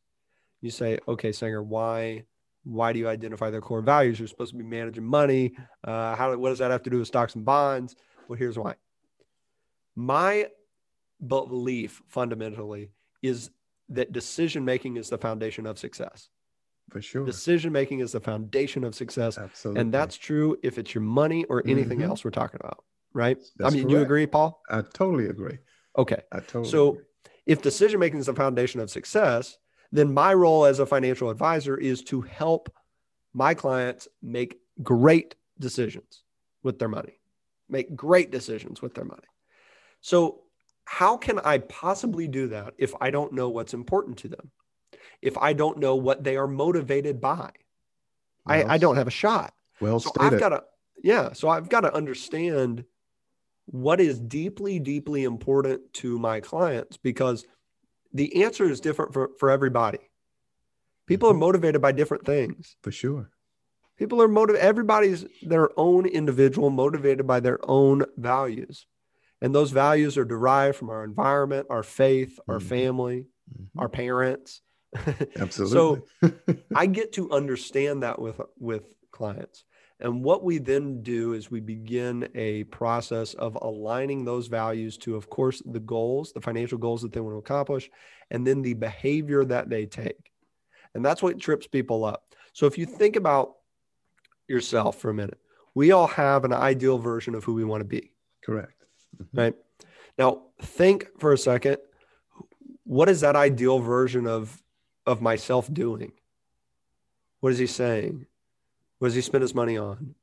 [0.60, 2.24] You say, okay, Sanger, why?
[2.64, 4.18] Why do you identify their core values?
[4.18, 5.54] You're supposed to be managing money.
[5.82, 6.36] Uh, how?
[6.36, 7.96] What does that have to do with stocks and bonds?
[8.28, 8.74] Well, here's why.
[9.96, 10.48] My
[11.26, 12.90] belief fundamentally
[13.22, 13.48] is
[13.88, 16.28] that decision making is the foundation of success.
[16.90, 17.24] For sure.
[17.24, 19.38] Decision making is the foundation of success.
[19.38, 19.80] Absolutely.
[19.80, 22.10] And that's true if it's your money or anything mm-hmm.
[22.10, 23.38] else we're talking about, right?
[23.56, 23.92] That's I mean, correct.
[23.92, 24.62] you agree, Paul?
[24.70, 25.58] I totally agree.
[25.96, 26.20] Okay.
[26.30, 27.02] I totally so agree.
[27.46, 29.58] if decision making is the foundation of success,
[29.92, 32.72] then my role as a financial advisor is to help
[33.32, 36.22] my clients make great decisions
[36.62, 37.20] with their money,
[37.68, 39.22] make great decisions with their money.
[40.00, 40.40] So,
[40.86, 44.50] how can I possibly do that if I don't know what's important to them?
[45.22, 47.50] If I don't know what they are motivated by.
[48.46, 49.54] Well, I, I don't have a shot.
[49.80, 50.12] Well, so.
[50.18, 50.64] I've got to,
[51.02, 51.32] yeah.
[51.32, 52.84] So I've got to understand
[53.66, 57.46] what is deeply, deeply important to my clients because
[58.12, 59.98] the answer is different for, for everybody.
[61.06, 61.36] People mm-hmm.
[61.36, 62.76] are motivated by different things.
[62.82, 63.30] For sure.
[63.96, 68.86] People are motivated, everybody's their own individual, motivated by their own values.
[69.40, 72.68] And those values are derived from our environment, our faith, our mm-hmm.
[72.68, 73.78] family, mm-hmm.
[73.78, 74.62] our parents.
[75.38, 76.02] Absolutely.
[76.22, 76.32] so
[76.74, 79.64] I get to understand that with with clients.
[80.00, 85.14] And what we then do is we begin a process of aligning those values to,
[85.14, 87.90] of course, the goals, the financial goals that they want to accomplish,
[88.30, 90.32] and then the behavior that they take.
[90.94, 92.34] And that's what trips people up.
[92.52, 93.54] So if you think about
[94.48, 95.38] yourself for a minute,
[95.74, 98.12] we all have an ideal version of who we want to be.
[98.44, 98.84] Correct.
[99.16, 99.38] Mm-hmm.
[99.38, 99.54] Right.
[100.18, 101.78] Now, think for a second
[102.84, 104.62] what is that ideal version of
[105.06, 106.12] of myself doing?
[107.40, 108.26] What is he saying?
[108.98, 110.14] What does he spend his money on?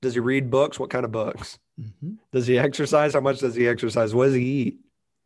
[0.00, 0.78] Does he read books?
[0.78, 1.58] What kind of books?
[1.80, 2.14] Mm-hmm.
[2.32, 3.14] Does he exercise?
[3.14, 4.14] How much does he exercise?
[4.14, 4.80] What does he eat?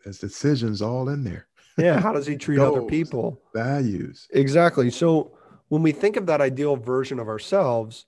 [0.04, 1.46] There's decisions all in there.
[1.78, 2.00] yeah.
[2.00, 3.40] How does he treat Goals, other people?
[3.54, 4.28] Values.
[4.33, 4.90] Exactly.
[4.90, 5.33] So
[5.68, 8.07] when we think of that ideal version of ourselves,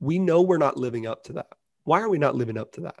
[0.00, 1.52] we know we're not living up to that.
[1.84, 2.98] Why are we not living up to that?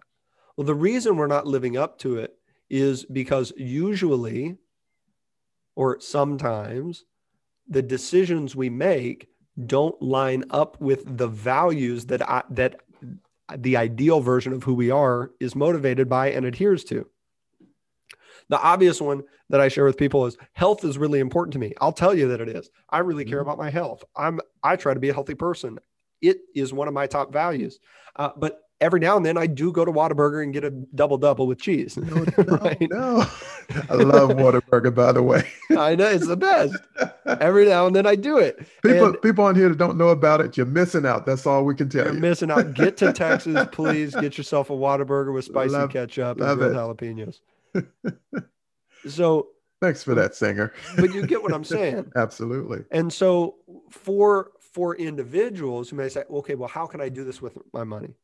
[0.56, 2.36] Well, the reason we're not living up to it
[2.68, 4.56] is because usually
[5.74, 7.04] or sometimes
[7.68, 9.28] the decisions we make
[9.66, 12.80] don't line up with the values that I, that
[13.56, 17.06] the ideal version of who we are is motivated by and adheres to.
[18.48, 21.74] The obvious one that I share with people is health is really important to me.
[21.80, 22.70] I'll tell you that it is.
[22.88, 23.48] I really care mm-hmm.
[23.48, 24.04] about my health.
[24.16, 25.78] I'm I try to be a healthy person.
[26.20, 27.78] It is one of my top values.
[28.16, 31.16] Uh, but every now and then I do go to Whataburger and get a double
[31.16, 31.96] double with cheese.
[31.96, 32.90] No, no, right?
[32.90, 33.20] no.
[33.88, 35.48] I love Whataburger, by the way.
[35.70, 36.76] I know it's the best.
[37.24, 38.58] Every now and then I do it.
[38.82, 41.24] People, and people on here that don't know about it, you're missing out.
[41.24, 42.20] That's all we can tell you're you.
[42.20, 42.74] missing out.
[42.74, 44.14] Get to Texas, please.
[44.14, 47.40] Get yourself a Whataburger with spicy love, ketchup and grilled jalapenos.
[49.08, 49.48] so
[49.80, 50.72] thanks for that, Sanger.
[50.96, 52.12] but you get what I'm saying.
[52.16, 52.84] Absolutely.
[52.90, 53.54] And so
[53.90, 57.84] for for individuals who may say, okay, well, how can I do this with my
[57.84, 58.14] money?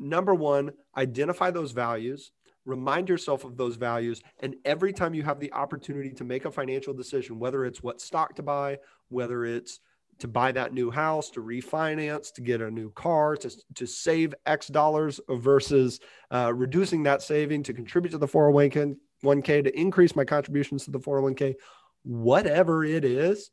[0.00, 2.32] Number one, identify those values,
[2.64, 4.22] remind yourself of those values.
[4.40, 8.00] And every time you have the opportunity to make a financial decision, whether it's what
[8.00, 9.80] stock to buy, whether it's
[10.20, 14.34] to buy that new house, to refinance, to get a new car, to, to save
[14.46, 20.14] X dollars versus uh, reducing that saving to contribute to the 401k, 1K, to increase
[20.14, 21.54] my contributions to the 401k,
[22.02, 23.50] whatever it is,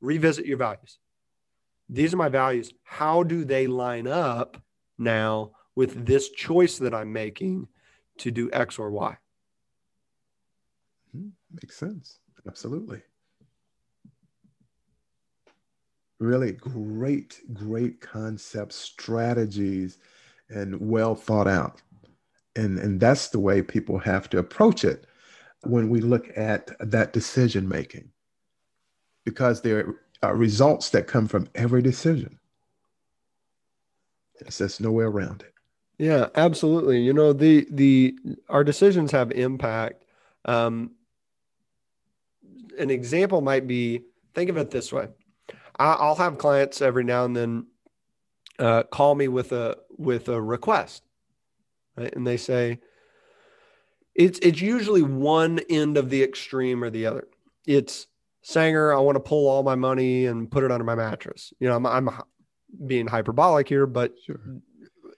[0.00, 0.98] revisit your values.
[1.88, 2.72] These are my values.
[2.84, 4.56] How do they line up
[4.98, 7.68] now with this choice that I'm making
[8.18, 9.16] to do X or Y.
[11.12, 11.28] Hmm,
[11.62, 12.18] makes sense.
[12.46, 13.02] Absolutely.
[16.18, 19.98] Really great, great concepts, strategies,
[20.48, 21.82] and well thought out.
[22.54, 25.06] And, and that's the way people have to approach it
[25.62, 28.10] when we look at that decision making,
[29.24, 32.38] because there are results that come from every decision.
[34.40, 35.51] It's just nowhere around it.
[36.02, 37.00] Yeah, absolutely.
[37.00, 38.16] You know, the the
[38.48, 40.04] our decisions have impact.
[40.44, 40.96] Um,
[42.76, 44.02] an example might be
[44.34, 45.06] think of it this way:
[45.78, 47.66] I, will have clients every now and then
[48.58, 51.04] uh, call me with a with a request,
[51.96, 52.12] right?
[52.16, 52.80] and they say
[54.16, 57.28] it's it's usually one end of the extreme or the other.
[57.64, 58.08] It's
[58.42, 61.52] Sanger, I want to pull all my money and put it under my mattress.
[61.60, 62.10] You know, I'm, I'm
[62.88, 64.40] being hyperbolic here, but sure.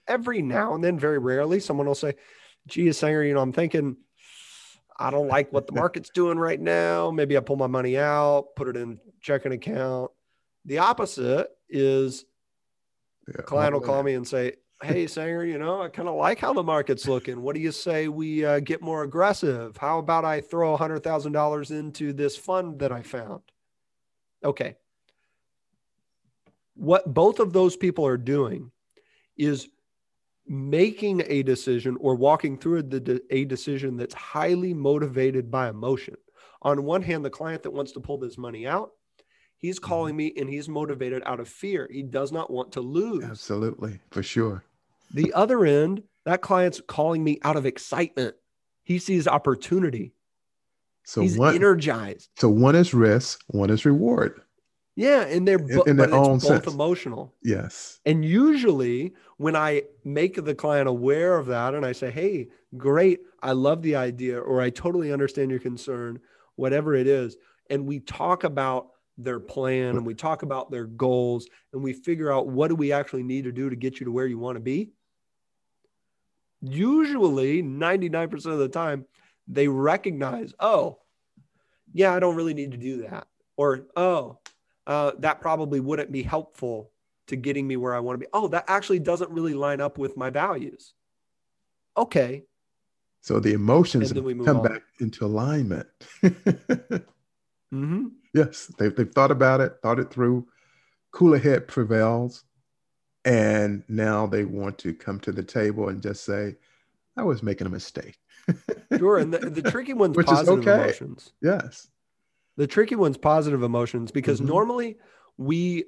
[0.07, 2.15] Every now and then, very rarely, someone will say,
[2.67, 3.97] "Gee, Sanger, you know, I'm thinking."
[4.97, 7.11] I don't like what the market's doing right now.
[7.11, 10.09] Maybe I pull my money out, put it in checking account.
[10.63, 12.23] The opposite is
[13.27, 16.39] yeah, client will call me and say, Hey, Sanger, you know, I kind of like
[16.39, 17.41] how the market's looking.
[17.41, 19.75] What do you say we uh, get more aggressive?
[19.75, 23.41] How about I throw $100,000 into this fund that I found?
[24.45, 24.77] Okay
[26.75, 28.71] what both of those people are doing
[29.37, 29.67] is
[30.47, 36.15] making a decision or walking through a, a decision that's highly motivated by emotion.
[36.61, 38.91] On one hand, the client that wants to pull this money out,
[39.57, 39.89] he's mm-hmm.
[39.89, 41.87] calling me and he's motivated out of fear.
[41.91, 43.23] He does not want to lose.
[43.23, 44.63] Absolutely, for sure.
[45.13, 48.35] The other end, that client's calling me out of excitement.
[48.83, 50.13] He sees opportunity.
[51.03, 52.29] So he's one, energized.
[52.37, 54.41] So one is risk, one is reward.
[54.95, 56.67] Yeah, and they're bo- in, their own both sense.
[56.67, 57.33] emotional.
[57.43, 57.99] Yes.
[58.05, 63.19] And usually when I make the client aware of that and I say, "Hey, great,
[63.41, 66.19] I love the idea or I totally understand your concern,
[66.55, 67.35] whatever it is."
[67.69, 72.31] And we talk about their plan and we talk about their goals and we figure
[72.31, 74.55] out what do we actually need to do to get you to where you want
[74.55, 74.91] to be.
[76.61, 79.05] Usually, 99% of the time,
[79.47, 80.99] they recognize, "Oh,
[81.93, 83.27] yeah, I don't really need to do that."
[83.57, 84.39] Or, "Oh,
[84.87, 86.91] uh, that probably wouldn't be helpful
[87.27, 88.29] to getting me where I want to be.
[88.33, 90.93] Oh, that actually doesn't really line up with my values.
[91.97, 92.43] Okay.
[93.21, 94.63] So the emotions come on.
[94.63, 95.87] back into alignment.
[96.23, 98.07] mm-hmm.
[98.33, 100.47] Yes, they've, they've thought about it, thought it through.
[101.11, 102.43] Cooler head prevails.
[103.23, 106.57] And now they want to come to the table and just say,
[107.17, 108.19] I was making a mistake.
[108.97, 109.17] sure.
[109.17, 110.83] And the, the tricky one's Which positive okay.
[110.83, 111.31] emotions.
[111.41, 111.87] Yes.
[112.57, 114.49] The tricky one's positive emotions because mm-hmm.
[114.49, 114.97] normally
[115.37, 115.85] we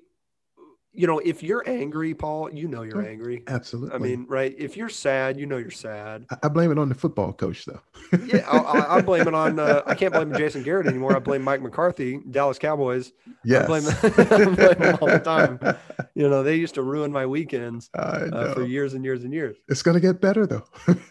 [0.98, 3.44] you know, if you're angry, Paul, you know you're angry.
[3.46, 3.94] Absolutely.
[3.96, 4.56] I mean, right?
[4.58, 6.26] If you're sad, you know you're sad.
[6.42, 7.80] I, blame it on the football coach, though.
[8.26, 9.60] yeah, I, I, blame it on.
[9.60, 11.16] Uh, I can't blame Jason Garrett anymore.
[11.16, 13.14] I blame Mike McCarthy, Dallas Cowboys.
[13.46, 13.64] Yes.
[13.64, 15.60] I blame, I blame them all the time.
[16.16, 19.56] You know, they used to ruin my weekends uh, for years and years and years.
[19.68, 20.66] It's going to get better, though.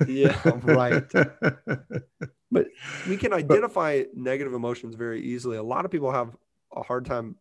[0.09, 1.05] yeah, right.
[2.51, 2.67] But
[3.09, 5.59] we can identify but, negative emotions very easily.
[5.59, 6.35] A lot of people have
[6.75, 7.37] a hard time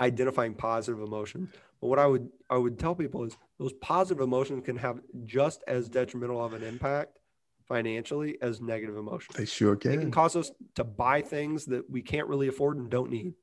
[0.00, 1.50] identifying positive emotions.
[1.80, 5.62] But what I would I would tell people is those positive emotions can have just
[5.66, 7.18] as detrimental of an impact
[7.66, 9.36] financially as negative emotions.
[9.36, 9.92] They sure can.
[9.92, 13.34] They can cause us to buy things that we can't really afford and don't need.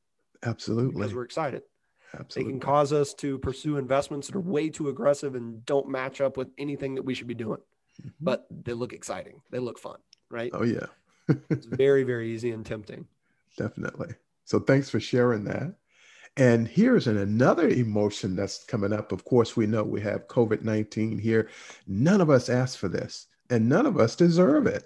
[0.43, 0.99] Absolutely.
[0.99, 1.61] Because we're excited.
[2.13, 2.43] Absolutely.
[2.43, 6.21] They can cause us to pursue investments that are way too aggressive and don't match
[6.21, 7.59] up with anything that we should be doing.
[8.01, 8.09] Mm-hmm.
[8.19, 9.41] But they look exciting.
[9.51, 9.97] They look fun,
[10.29, 10.51] right?
[10.53, 10.87] Oh yeah.
[11.49, 13.07] it's very, very easy and tempting.
[13.57, 14.13] Definitely.
[14.43, 15.75] So thanks for sharing that.
[16.37, 19.11] And here's an, another emotion that's coming up.
[19.11, 21.49] Of course, we know we have COVID 19 here.
[21.87, 24.83] None of us asked for this, and none of us deserve it.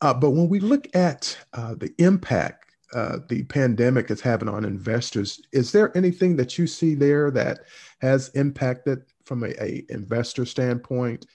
[0.00, 4.64] Uh, but when we look at uh, the impact uh, the pandemic is having on
[4.64, 7.60] investors, is there anything that you see there that
[8.00, 11.26] has impacted from a, a investor standpoint?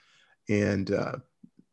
[0.49, 1.17] And uh,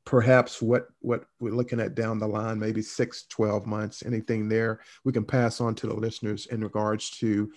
[0.08, 4.80] perhaps what what we're looking at down the line maybe six 12 months anything there
[5.04, 7.52] we can pass on to the listeners in regards to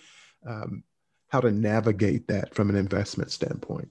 [0.46, 0.84] um,
[1.32, 3.88] how to navigate that from an investment standpoint.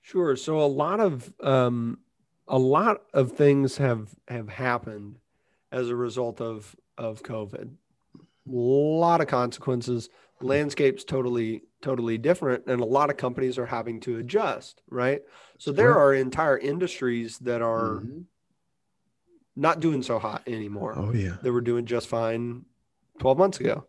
[0.00, 0.36] Sure.
[0.36, 1.98] So a lot of um,
[2.48, 5.18] a lot of things have have happened
[5.70, 7.74] as a result of of covid.
[8.18, 10.08] A lot of consequences
[10.40, 15.22] landscape's totally totally different and a lot of companies are having to adjust right
[15.58, 18.20] so there are entire industries that are mm-hmm.
[19.56, 20.94] not doing so hot anymore.
[20.96, 22.64] Oh yeah, they were doing just fine
[23.18, 23.84] 12 months ago.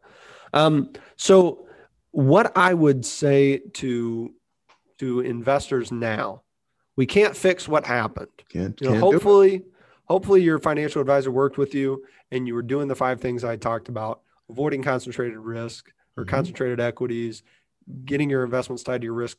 [0.52, 1.68] Um, so
[2.12, 4.34] what I would say to
[4.98, 6.42] to investors now,
[6.96, 8.28] we can't fix what happened.
[8.50, 9.64] Can't, you know, hopefully,
[10.06, 13.56] hopefully your financial advisor worked with you and you were doing the five things I
[13.56, 16.36] talked about avoiding concentrated risk or mm-hmm.
[16.36, 17.44] concentrated equities,
[18.06, 19.38] getting your investments tied to your risk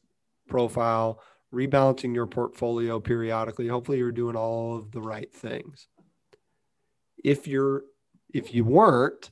[0.49, 1.20] profile,
[1.55, 3.68] rebalancing your portfolio periodically.
[3.68, 5.89] Hopefully you're doing all of the right things.
[7.22, 7.85] If you're
[8.33, 9.31] if you weren't,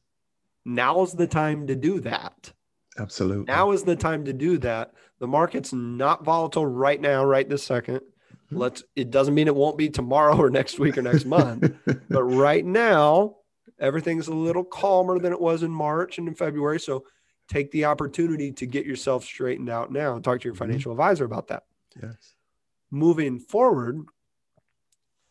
[0.64, 2.52] now's the time to do that.
[2.98, 3.44] Absolutely.
[3.44, 4.92] Now is the time to do that.
[5.20, 8.56] The market's not volatile right now, right this 2nd mm-hmm.
[8.56, 11.72] Let's it doesn't mean it won't be tomorrow or next week or next month.
[12.10, 13.36] but right now,
[13.80, 16.80] everything's a little calmer than it was in March and in February.
[16.80, 17.04] So
[17.48, 20.64] take the opportunity to get yourself straightened out now and talk to your mm-hmm.
[20.64, 21.00] financial mm-hmm.
[21.00, 21.64] advisor about that.
[22.00, 22.34] Yes.
[22.90, 24.06] Moving forward,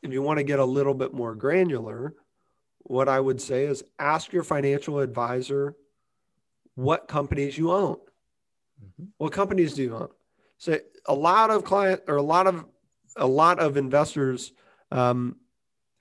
[0.03, 2.13] if you want to get a little bit more granular,
[2.79, 5.75] what I would say is ask your financial advisor
[6.75, 7.97] what companies you own.
[8.83, 9.05] Mm-hmm.
[9.17, 10.09] What companies do you own?
[10.57, 12.65] So a lot of client or a lot of
[13.15, 14.51] a lot of investors
[14.91, 15.37] um,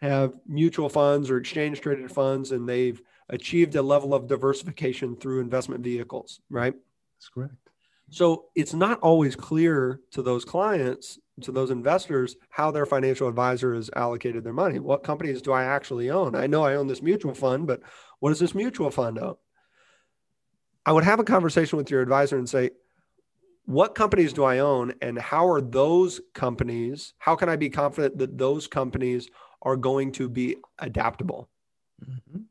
[0.01, 5.41] have mutual funds or exchange traded funds, and they've achieved a level of diversification through
[5.41, 6.75] investment vehicles, right?
[7.19, 7.55] That's correct.
[8.11, 13.75] So it's not always clear to those clients, to those investors, how their financial advisor
[13.75, 14.79] has allocated their money.
[14.79, 16.37] What companies do I actually own?
[16.37, 17.81] I know I own this mutual fund, but
[18.21, 19.35] what does this mutual fund own?
[20.85, 22.71] I would have a conversation with your advisor and say,
[23.65, 28.19] what companies do I own and how are those companies, how can I be confident
[28.19, 29.29] that those companies
[29.63, 31.49] are going to be adaptable?
[32.09, 32.43] Mm-hmm.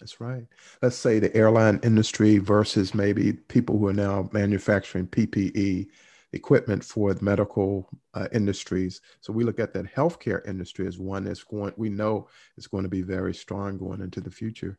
[0.00, 0.46] That's right.
[0.82, 5.86] Let's say the airline industry versus maybe people who are now manufacturing PPE
[6.32, 9.00] equipment for the medical uh, industries.
[9.20, 12.82] So we look at that healthcare industry as one that's going, we know is going
[12.82, 14.78] to be very strong going into the future.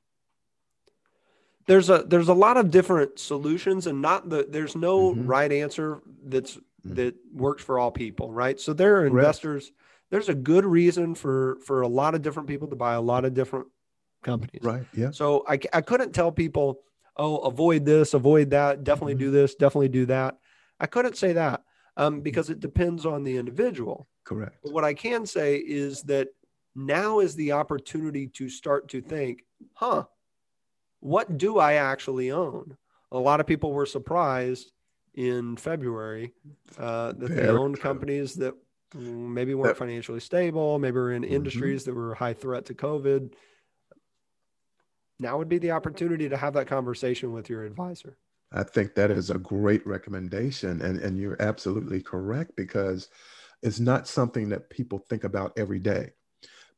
[1.66, 5.28] There's a there's a lot of different solutions, and not the there's no mm-hmm.
[5.28, 6.94] right answer that's mm-hmm.
[6.94, 8.58] that works for all people, right?
[8.58, 9.74] So there are investors.
[10.10, 13.26] There's a good reason for for a lot of different people to buy a lot
[13.26, 13.68] of different
[14.28, 14.62] companies.
[14.64, 14.86] Right.
[14.94, 15.12] Yeah.
[15.12, 16.82] So I, I couldn't tell people,
[17.16, 19.32] oh, avoid this, avoid that, definitely mm-hmm.
[19.32, 20.38] do this, definitely do that.
[20.80, 21.64] I couldn't say that
[21.96, 24.08] um, because it depends on the individual.
[24.24, 24.58] Correct.
[24.64, 26.28] But what I can say is that
[26.76, 30.04] now is the opportunity to start to think, huh,
[31.00, 32.78] what do I actually own?
[33.12, 34.72] A lot of people were surprised
[35.16, 36.34] in February
[36.78, 38.54] uh, that Very they owned companies that
[38.94, 41.34] maybe weren't that, financially stable, maybe were in mm-hmm.
[41.34, 43.34] industries that were high threat to COVID
[45.20, 48.18] now would be the opportunity to have that conversation with your advisor.
[48.52, 50.82] I think that is a great recommendation.
[50.82, 53.10] And, and you're absolutely correct because
[53.62, 56.12] it's not something that people think about every day.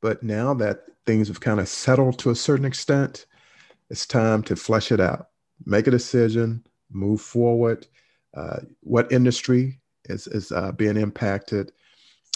[0.01, 3.25] But now that things have kind of settled to a certain extent,
[3.89, 5.29] it's time to flesh it out,
[5.65, 7.87] make a decision, move forward.
[8.35, 11.71] Uh, what industry is, is uh, being impacted,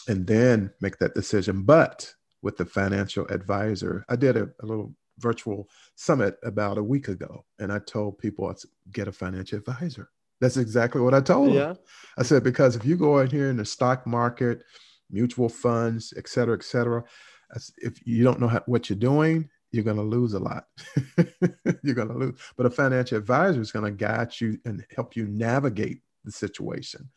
[0.08, 1.64] and then make that decision.
[1.64, 7.08] But with the financial advisor, I did a, a little virtual summit about a week
[7.08, 10.10] ago, and I told people to get a financial advisor.
[10.42, 11.78] That's exactly what I told them.
[12.18, 14.64] I said because if you go in here in the stock market,
[15.10, 17.04] mutual funds, et cetera, et cetera,
[17.78, 20.68] if you don't know how, what you're doing, you're going to lose a lot.
[21.84, 22.40] you're going to lose.
[22.56, 27.10] But a financial advisor is going to guide you and help you navigate the situation.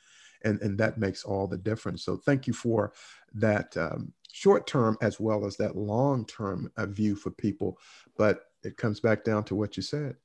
[0.44, 2.04] And, and that makes all the difference.
[2.04, 2.92] So thank you for
[3.34, 7.78] that um, short term as well as that long term view for people.
[8.18, 10.16] But it comes back down to what you said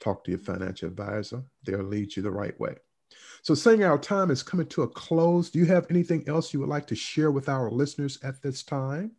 [0.00, 2.74] talk to your financial advisor, they'll lead you the right way.
[3.42, 6.60] So, saying our time is coming to a close, do you have anything else you
[6.60, 9.12] would like to share with our listeners at this time?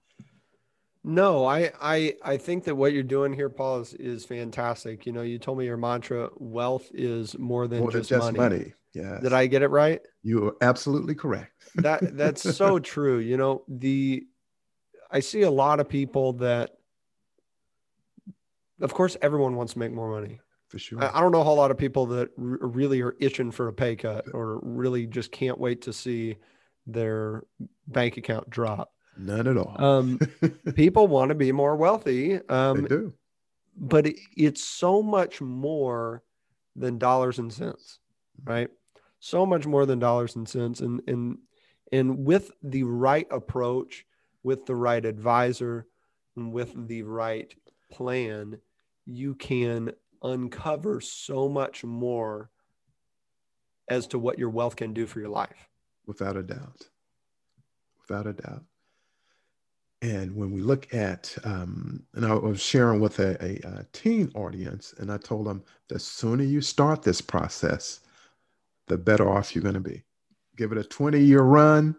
[1.03, 5.05] No, I I I think that what you're doing here, Paul, is, is fantastic.
[5.05, 8.33] You know, you told me your mantra: wealth is more than, more just, than just
[8.33, 8.55] money.
[8.55, 8.73] money.
[8.93, 9.19] Yeah.
[9.21, 10.01] Did I get it right?
[10.23, 11.53] You are absolutely correct.
[11.75, 13.19] that that's so true.
[13.19, 14.25] You know, the
[15.11, 16.71] I see a lot of people that,
[18.79, 20.39] of course, everyone wants to make more money.
[20.69, 21.03] For sure.
[21.03, 23.67] I, I don't know a whole lot of people that r- really are itching for
[23.67, 26.37] a pay cut or really just can't wait to see
[26.87, 27.43] their
[27.87, 28.93] bank account drop.
[29.17, 29.75] None at all.
[29.77, 30.19] Um,
[30.75, 32.39] people want to be more wealthy.
[32.47, 33.13] Um, they do.
[33.75, 36.23] But it, it's so much more
[36.75, 37.99] than dollars and cents,
[38.43, 38.69] right?
[39.19, 40.79] So much more than dollars and cents.
[40.79, 41.37] And, and,
[41.91, 44.05] and with the right approach,
[44.43, 45.87] with the right advisor
[46.35, 47.53] and with the right
[47.91, 48.57] plan,
[49.05, 49.91] you can
[50.23, 52.49] uncover so much more
[53.87, 55.69] as to what your wealth can do for your life.
[56.05, 56.87] Without a doubt.
[58.01, 58.63] Without a doubt.
[60.01, 64.31] And when we look at, um, and I was sharing with a, a, a, teen
[64.33, 67.99] audience, and I told them the sooner you start this process,
[68.87, 70.01] the better off you're going to be.
[70.57, 71.95] Give it a 20 year run,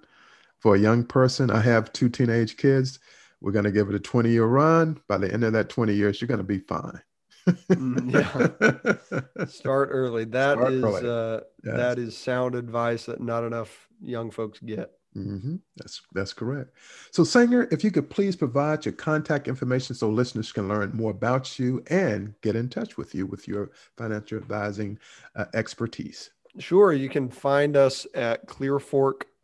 [0.63, 1.51] for a young person.
[1.51, 3.01] I have two teenage kids.
[3.41, 5.01] We're going to give it a 20 year run.
[5.09, 7.03] By the end of that 20 years, you're going to be fine.
[7.49, 9.45] Mm, yeah.
[9.47, 10.25] Start early.
[10.27, 11.09] That Start is early.
[11.09, 11.77] uh, Yes.
[11.77, 14.93] that is sound advice that not enough young folks get.
[15.15, 16.71] hmm That's that's correct.
[17.11, 21.11] So, Sanger, if you could please provide your contact information so listeners can learn more
[21.11, 24.99] about you and get in touch with you with your financial advising
[25.35, 26.31] uh, expertise.
[26.59, 28.47] Sure, you can find us at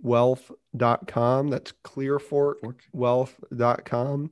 [0.05, 1.49] clearforkwealth.com.
[1.49, 4.31] That's clearforkwealth.com.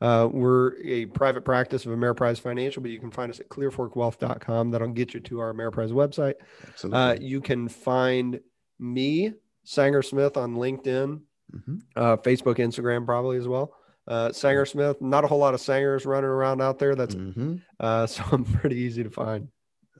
[0.00, 4.70] Uh, we're a private practice of Ameriprise Financial, but you can find us at clearforkwealth.com.
[4.70, 6.34] That'll get you to our Ameriprise website.
[6.68, 6.98] Absolutely.
[7.00, 8.40] Uh, you can find
[8.78, 11.20] me, Sanger Smith, on LinkedIn,
[11.54, 11.80] Mhm.
[11.96, 13.72] uh, Facebook, Instagram, probably as well.
[14.06, 16.94] Uh, Sanger Smith, not a whole lot of sangers running around out there.
[16.94, 17.62] That's Mhm.
[17.80, 19.48] uh, so I'm pretty easy to find.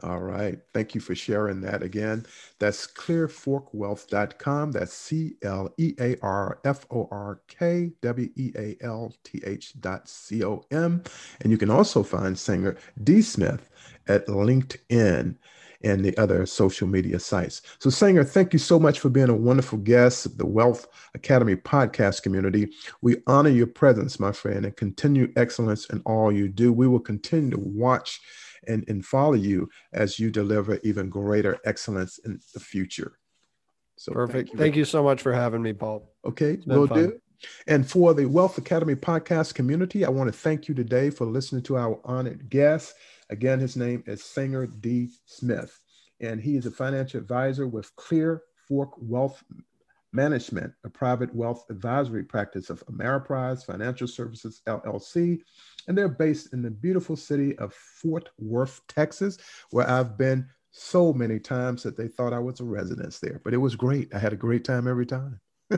[0.03, 0.59] All right.
[0.73, 2.27] Thank you for sharing that again.
[2.59, 4.73] That's clearforkwealth.com.
[4.73, 9.41] That's C L E A R F O R K W E A L T
[9.47, 11.03] H dot C O M.
[11.43, 13.71] And you can also find Sanger D Smith
[14.09, 15.37] at LinkedIn
[15.85, 17.63] and the other social media sites.
[17.79, 21.55] So, Sanger, thank you so much for being a wonderful guest of the Wealth Academy
[21.55, 22.71] podcast community.
[23.03, 26.73] We honor your presence, my friend, and continue excellence in all you do.
[26.73, 28.21] We will continue to watch
[28.69, 33.19] and, and follow you as you deliver even greater excellence in the future.
[33.97, 34.57] So Perfect.
[34.57, 36.13] Thank you so much for having me, Paul.
[36.25, 36.99] Okay, will fun.
[36.99, 37.21] do.
[37.67, 41.63] And for the Wealth Academy podcast community, I want to thank you today for listening
[41.65, 42.95] to our honored guest.
[43.31, 45.11] Again, his name is Sanger D.
[45.27, 45.79] Smith,
[46.21, 49.43] and he is a financial advisor with Clear Fork Wealth
[50.13, 55.41] Management, a private wealth advisory practice of Ameriprise Financial Services LLC.
[55.87, 59.39] And they're based in the beautiful city of Fort Worth, Texas,
[59.71, 63.41] where I've been so many times that they thought I was a resident there.
[63.45, 64.15] But it was great.
[64.15, 65.41] I had a great time every time.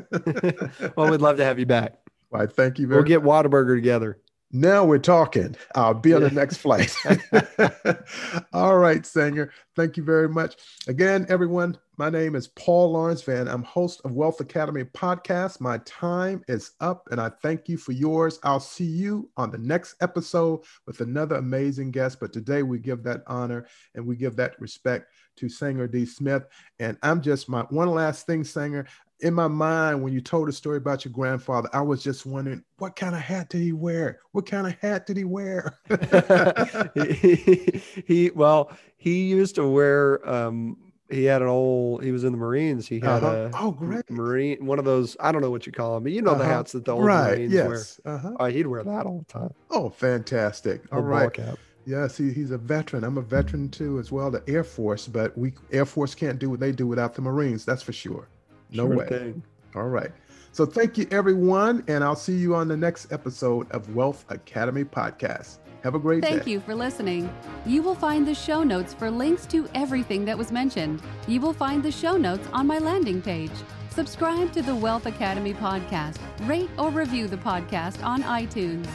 [0.96, 1.98] well, we'd love to have you back.
[2.28, 4.20] Why, thank you very We'll get Whataburger together.
[4.52, 5.56] Now we're talking.
[5.74, 6.94] I'll be on the next flight.
[8.52, 9.52] All right, Sanger.
[9.74, 10.56] Thank you very much.
[10.86, 13.48] Again, everyone, my name is Paul Lawrence Vann.
[13.48, 15.60] I'm host of Wealth Academy podcast.
[15.60, 18.38] My time is up and I thank you for yours.
[18.44, 22.20] I'll see you on the next episode with another amazing guest.
[22.20, 26.06] But today we give that honor and we give that respect to Sanger D.
[26.06, 26.44] Smith.
[26.78, 28.86] And I'm just my one last thing, Sanger
[29.20, 32.62] in my mind when you told a story about your grandfather i was just wondering
[32.78, 35.78] what kind of hat did he wear what kind of hat did he wear
[36.94, 40.76] he, he well, he used to wear um
[41.08, 42.86] he had an old he was in the Marines.
[42.88, 43.50] He had Uh-huh.
[43.54, 46.12] a oh great Marine one of those I don't know what you call them, but
[46.12, 46.52] you know the Uh-huh.
[46.54, 48.28] hats that the old right Marines yes uh-huh.
[48.30, 48.36] wear.
[48.40, 49.50] Oh, he'd wear that all the time.
[49.70, 51.58] oh fantastic all ball cap.
[51.86, 55.36] yes he, he's a veteran i'm a veteran too as well the air force but
[55.38, 58.28] we air force can't do what they do without the marines that's for sure
[58.76, 59.42] no Sure way thing.
[59.74, 60.10] all right
[60.52, 64.84] so thank you everyone and i'll see you on the next episode of wealth academy
[64.84, 66.30] podcast have a great day.
[66.30, 67.32] Thank day you for listening.
[67.64, 71.00] You will find the show notes for links to everything that was mentioned.
[71.28, 73.52] You will find the show notes on my landing page.
[73.90, 76.18] Subscribe to the Wealth Academy podcast.
[76.40, 78.88] Rate or review the podcast on iTunes.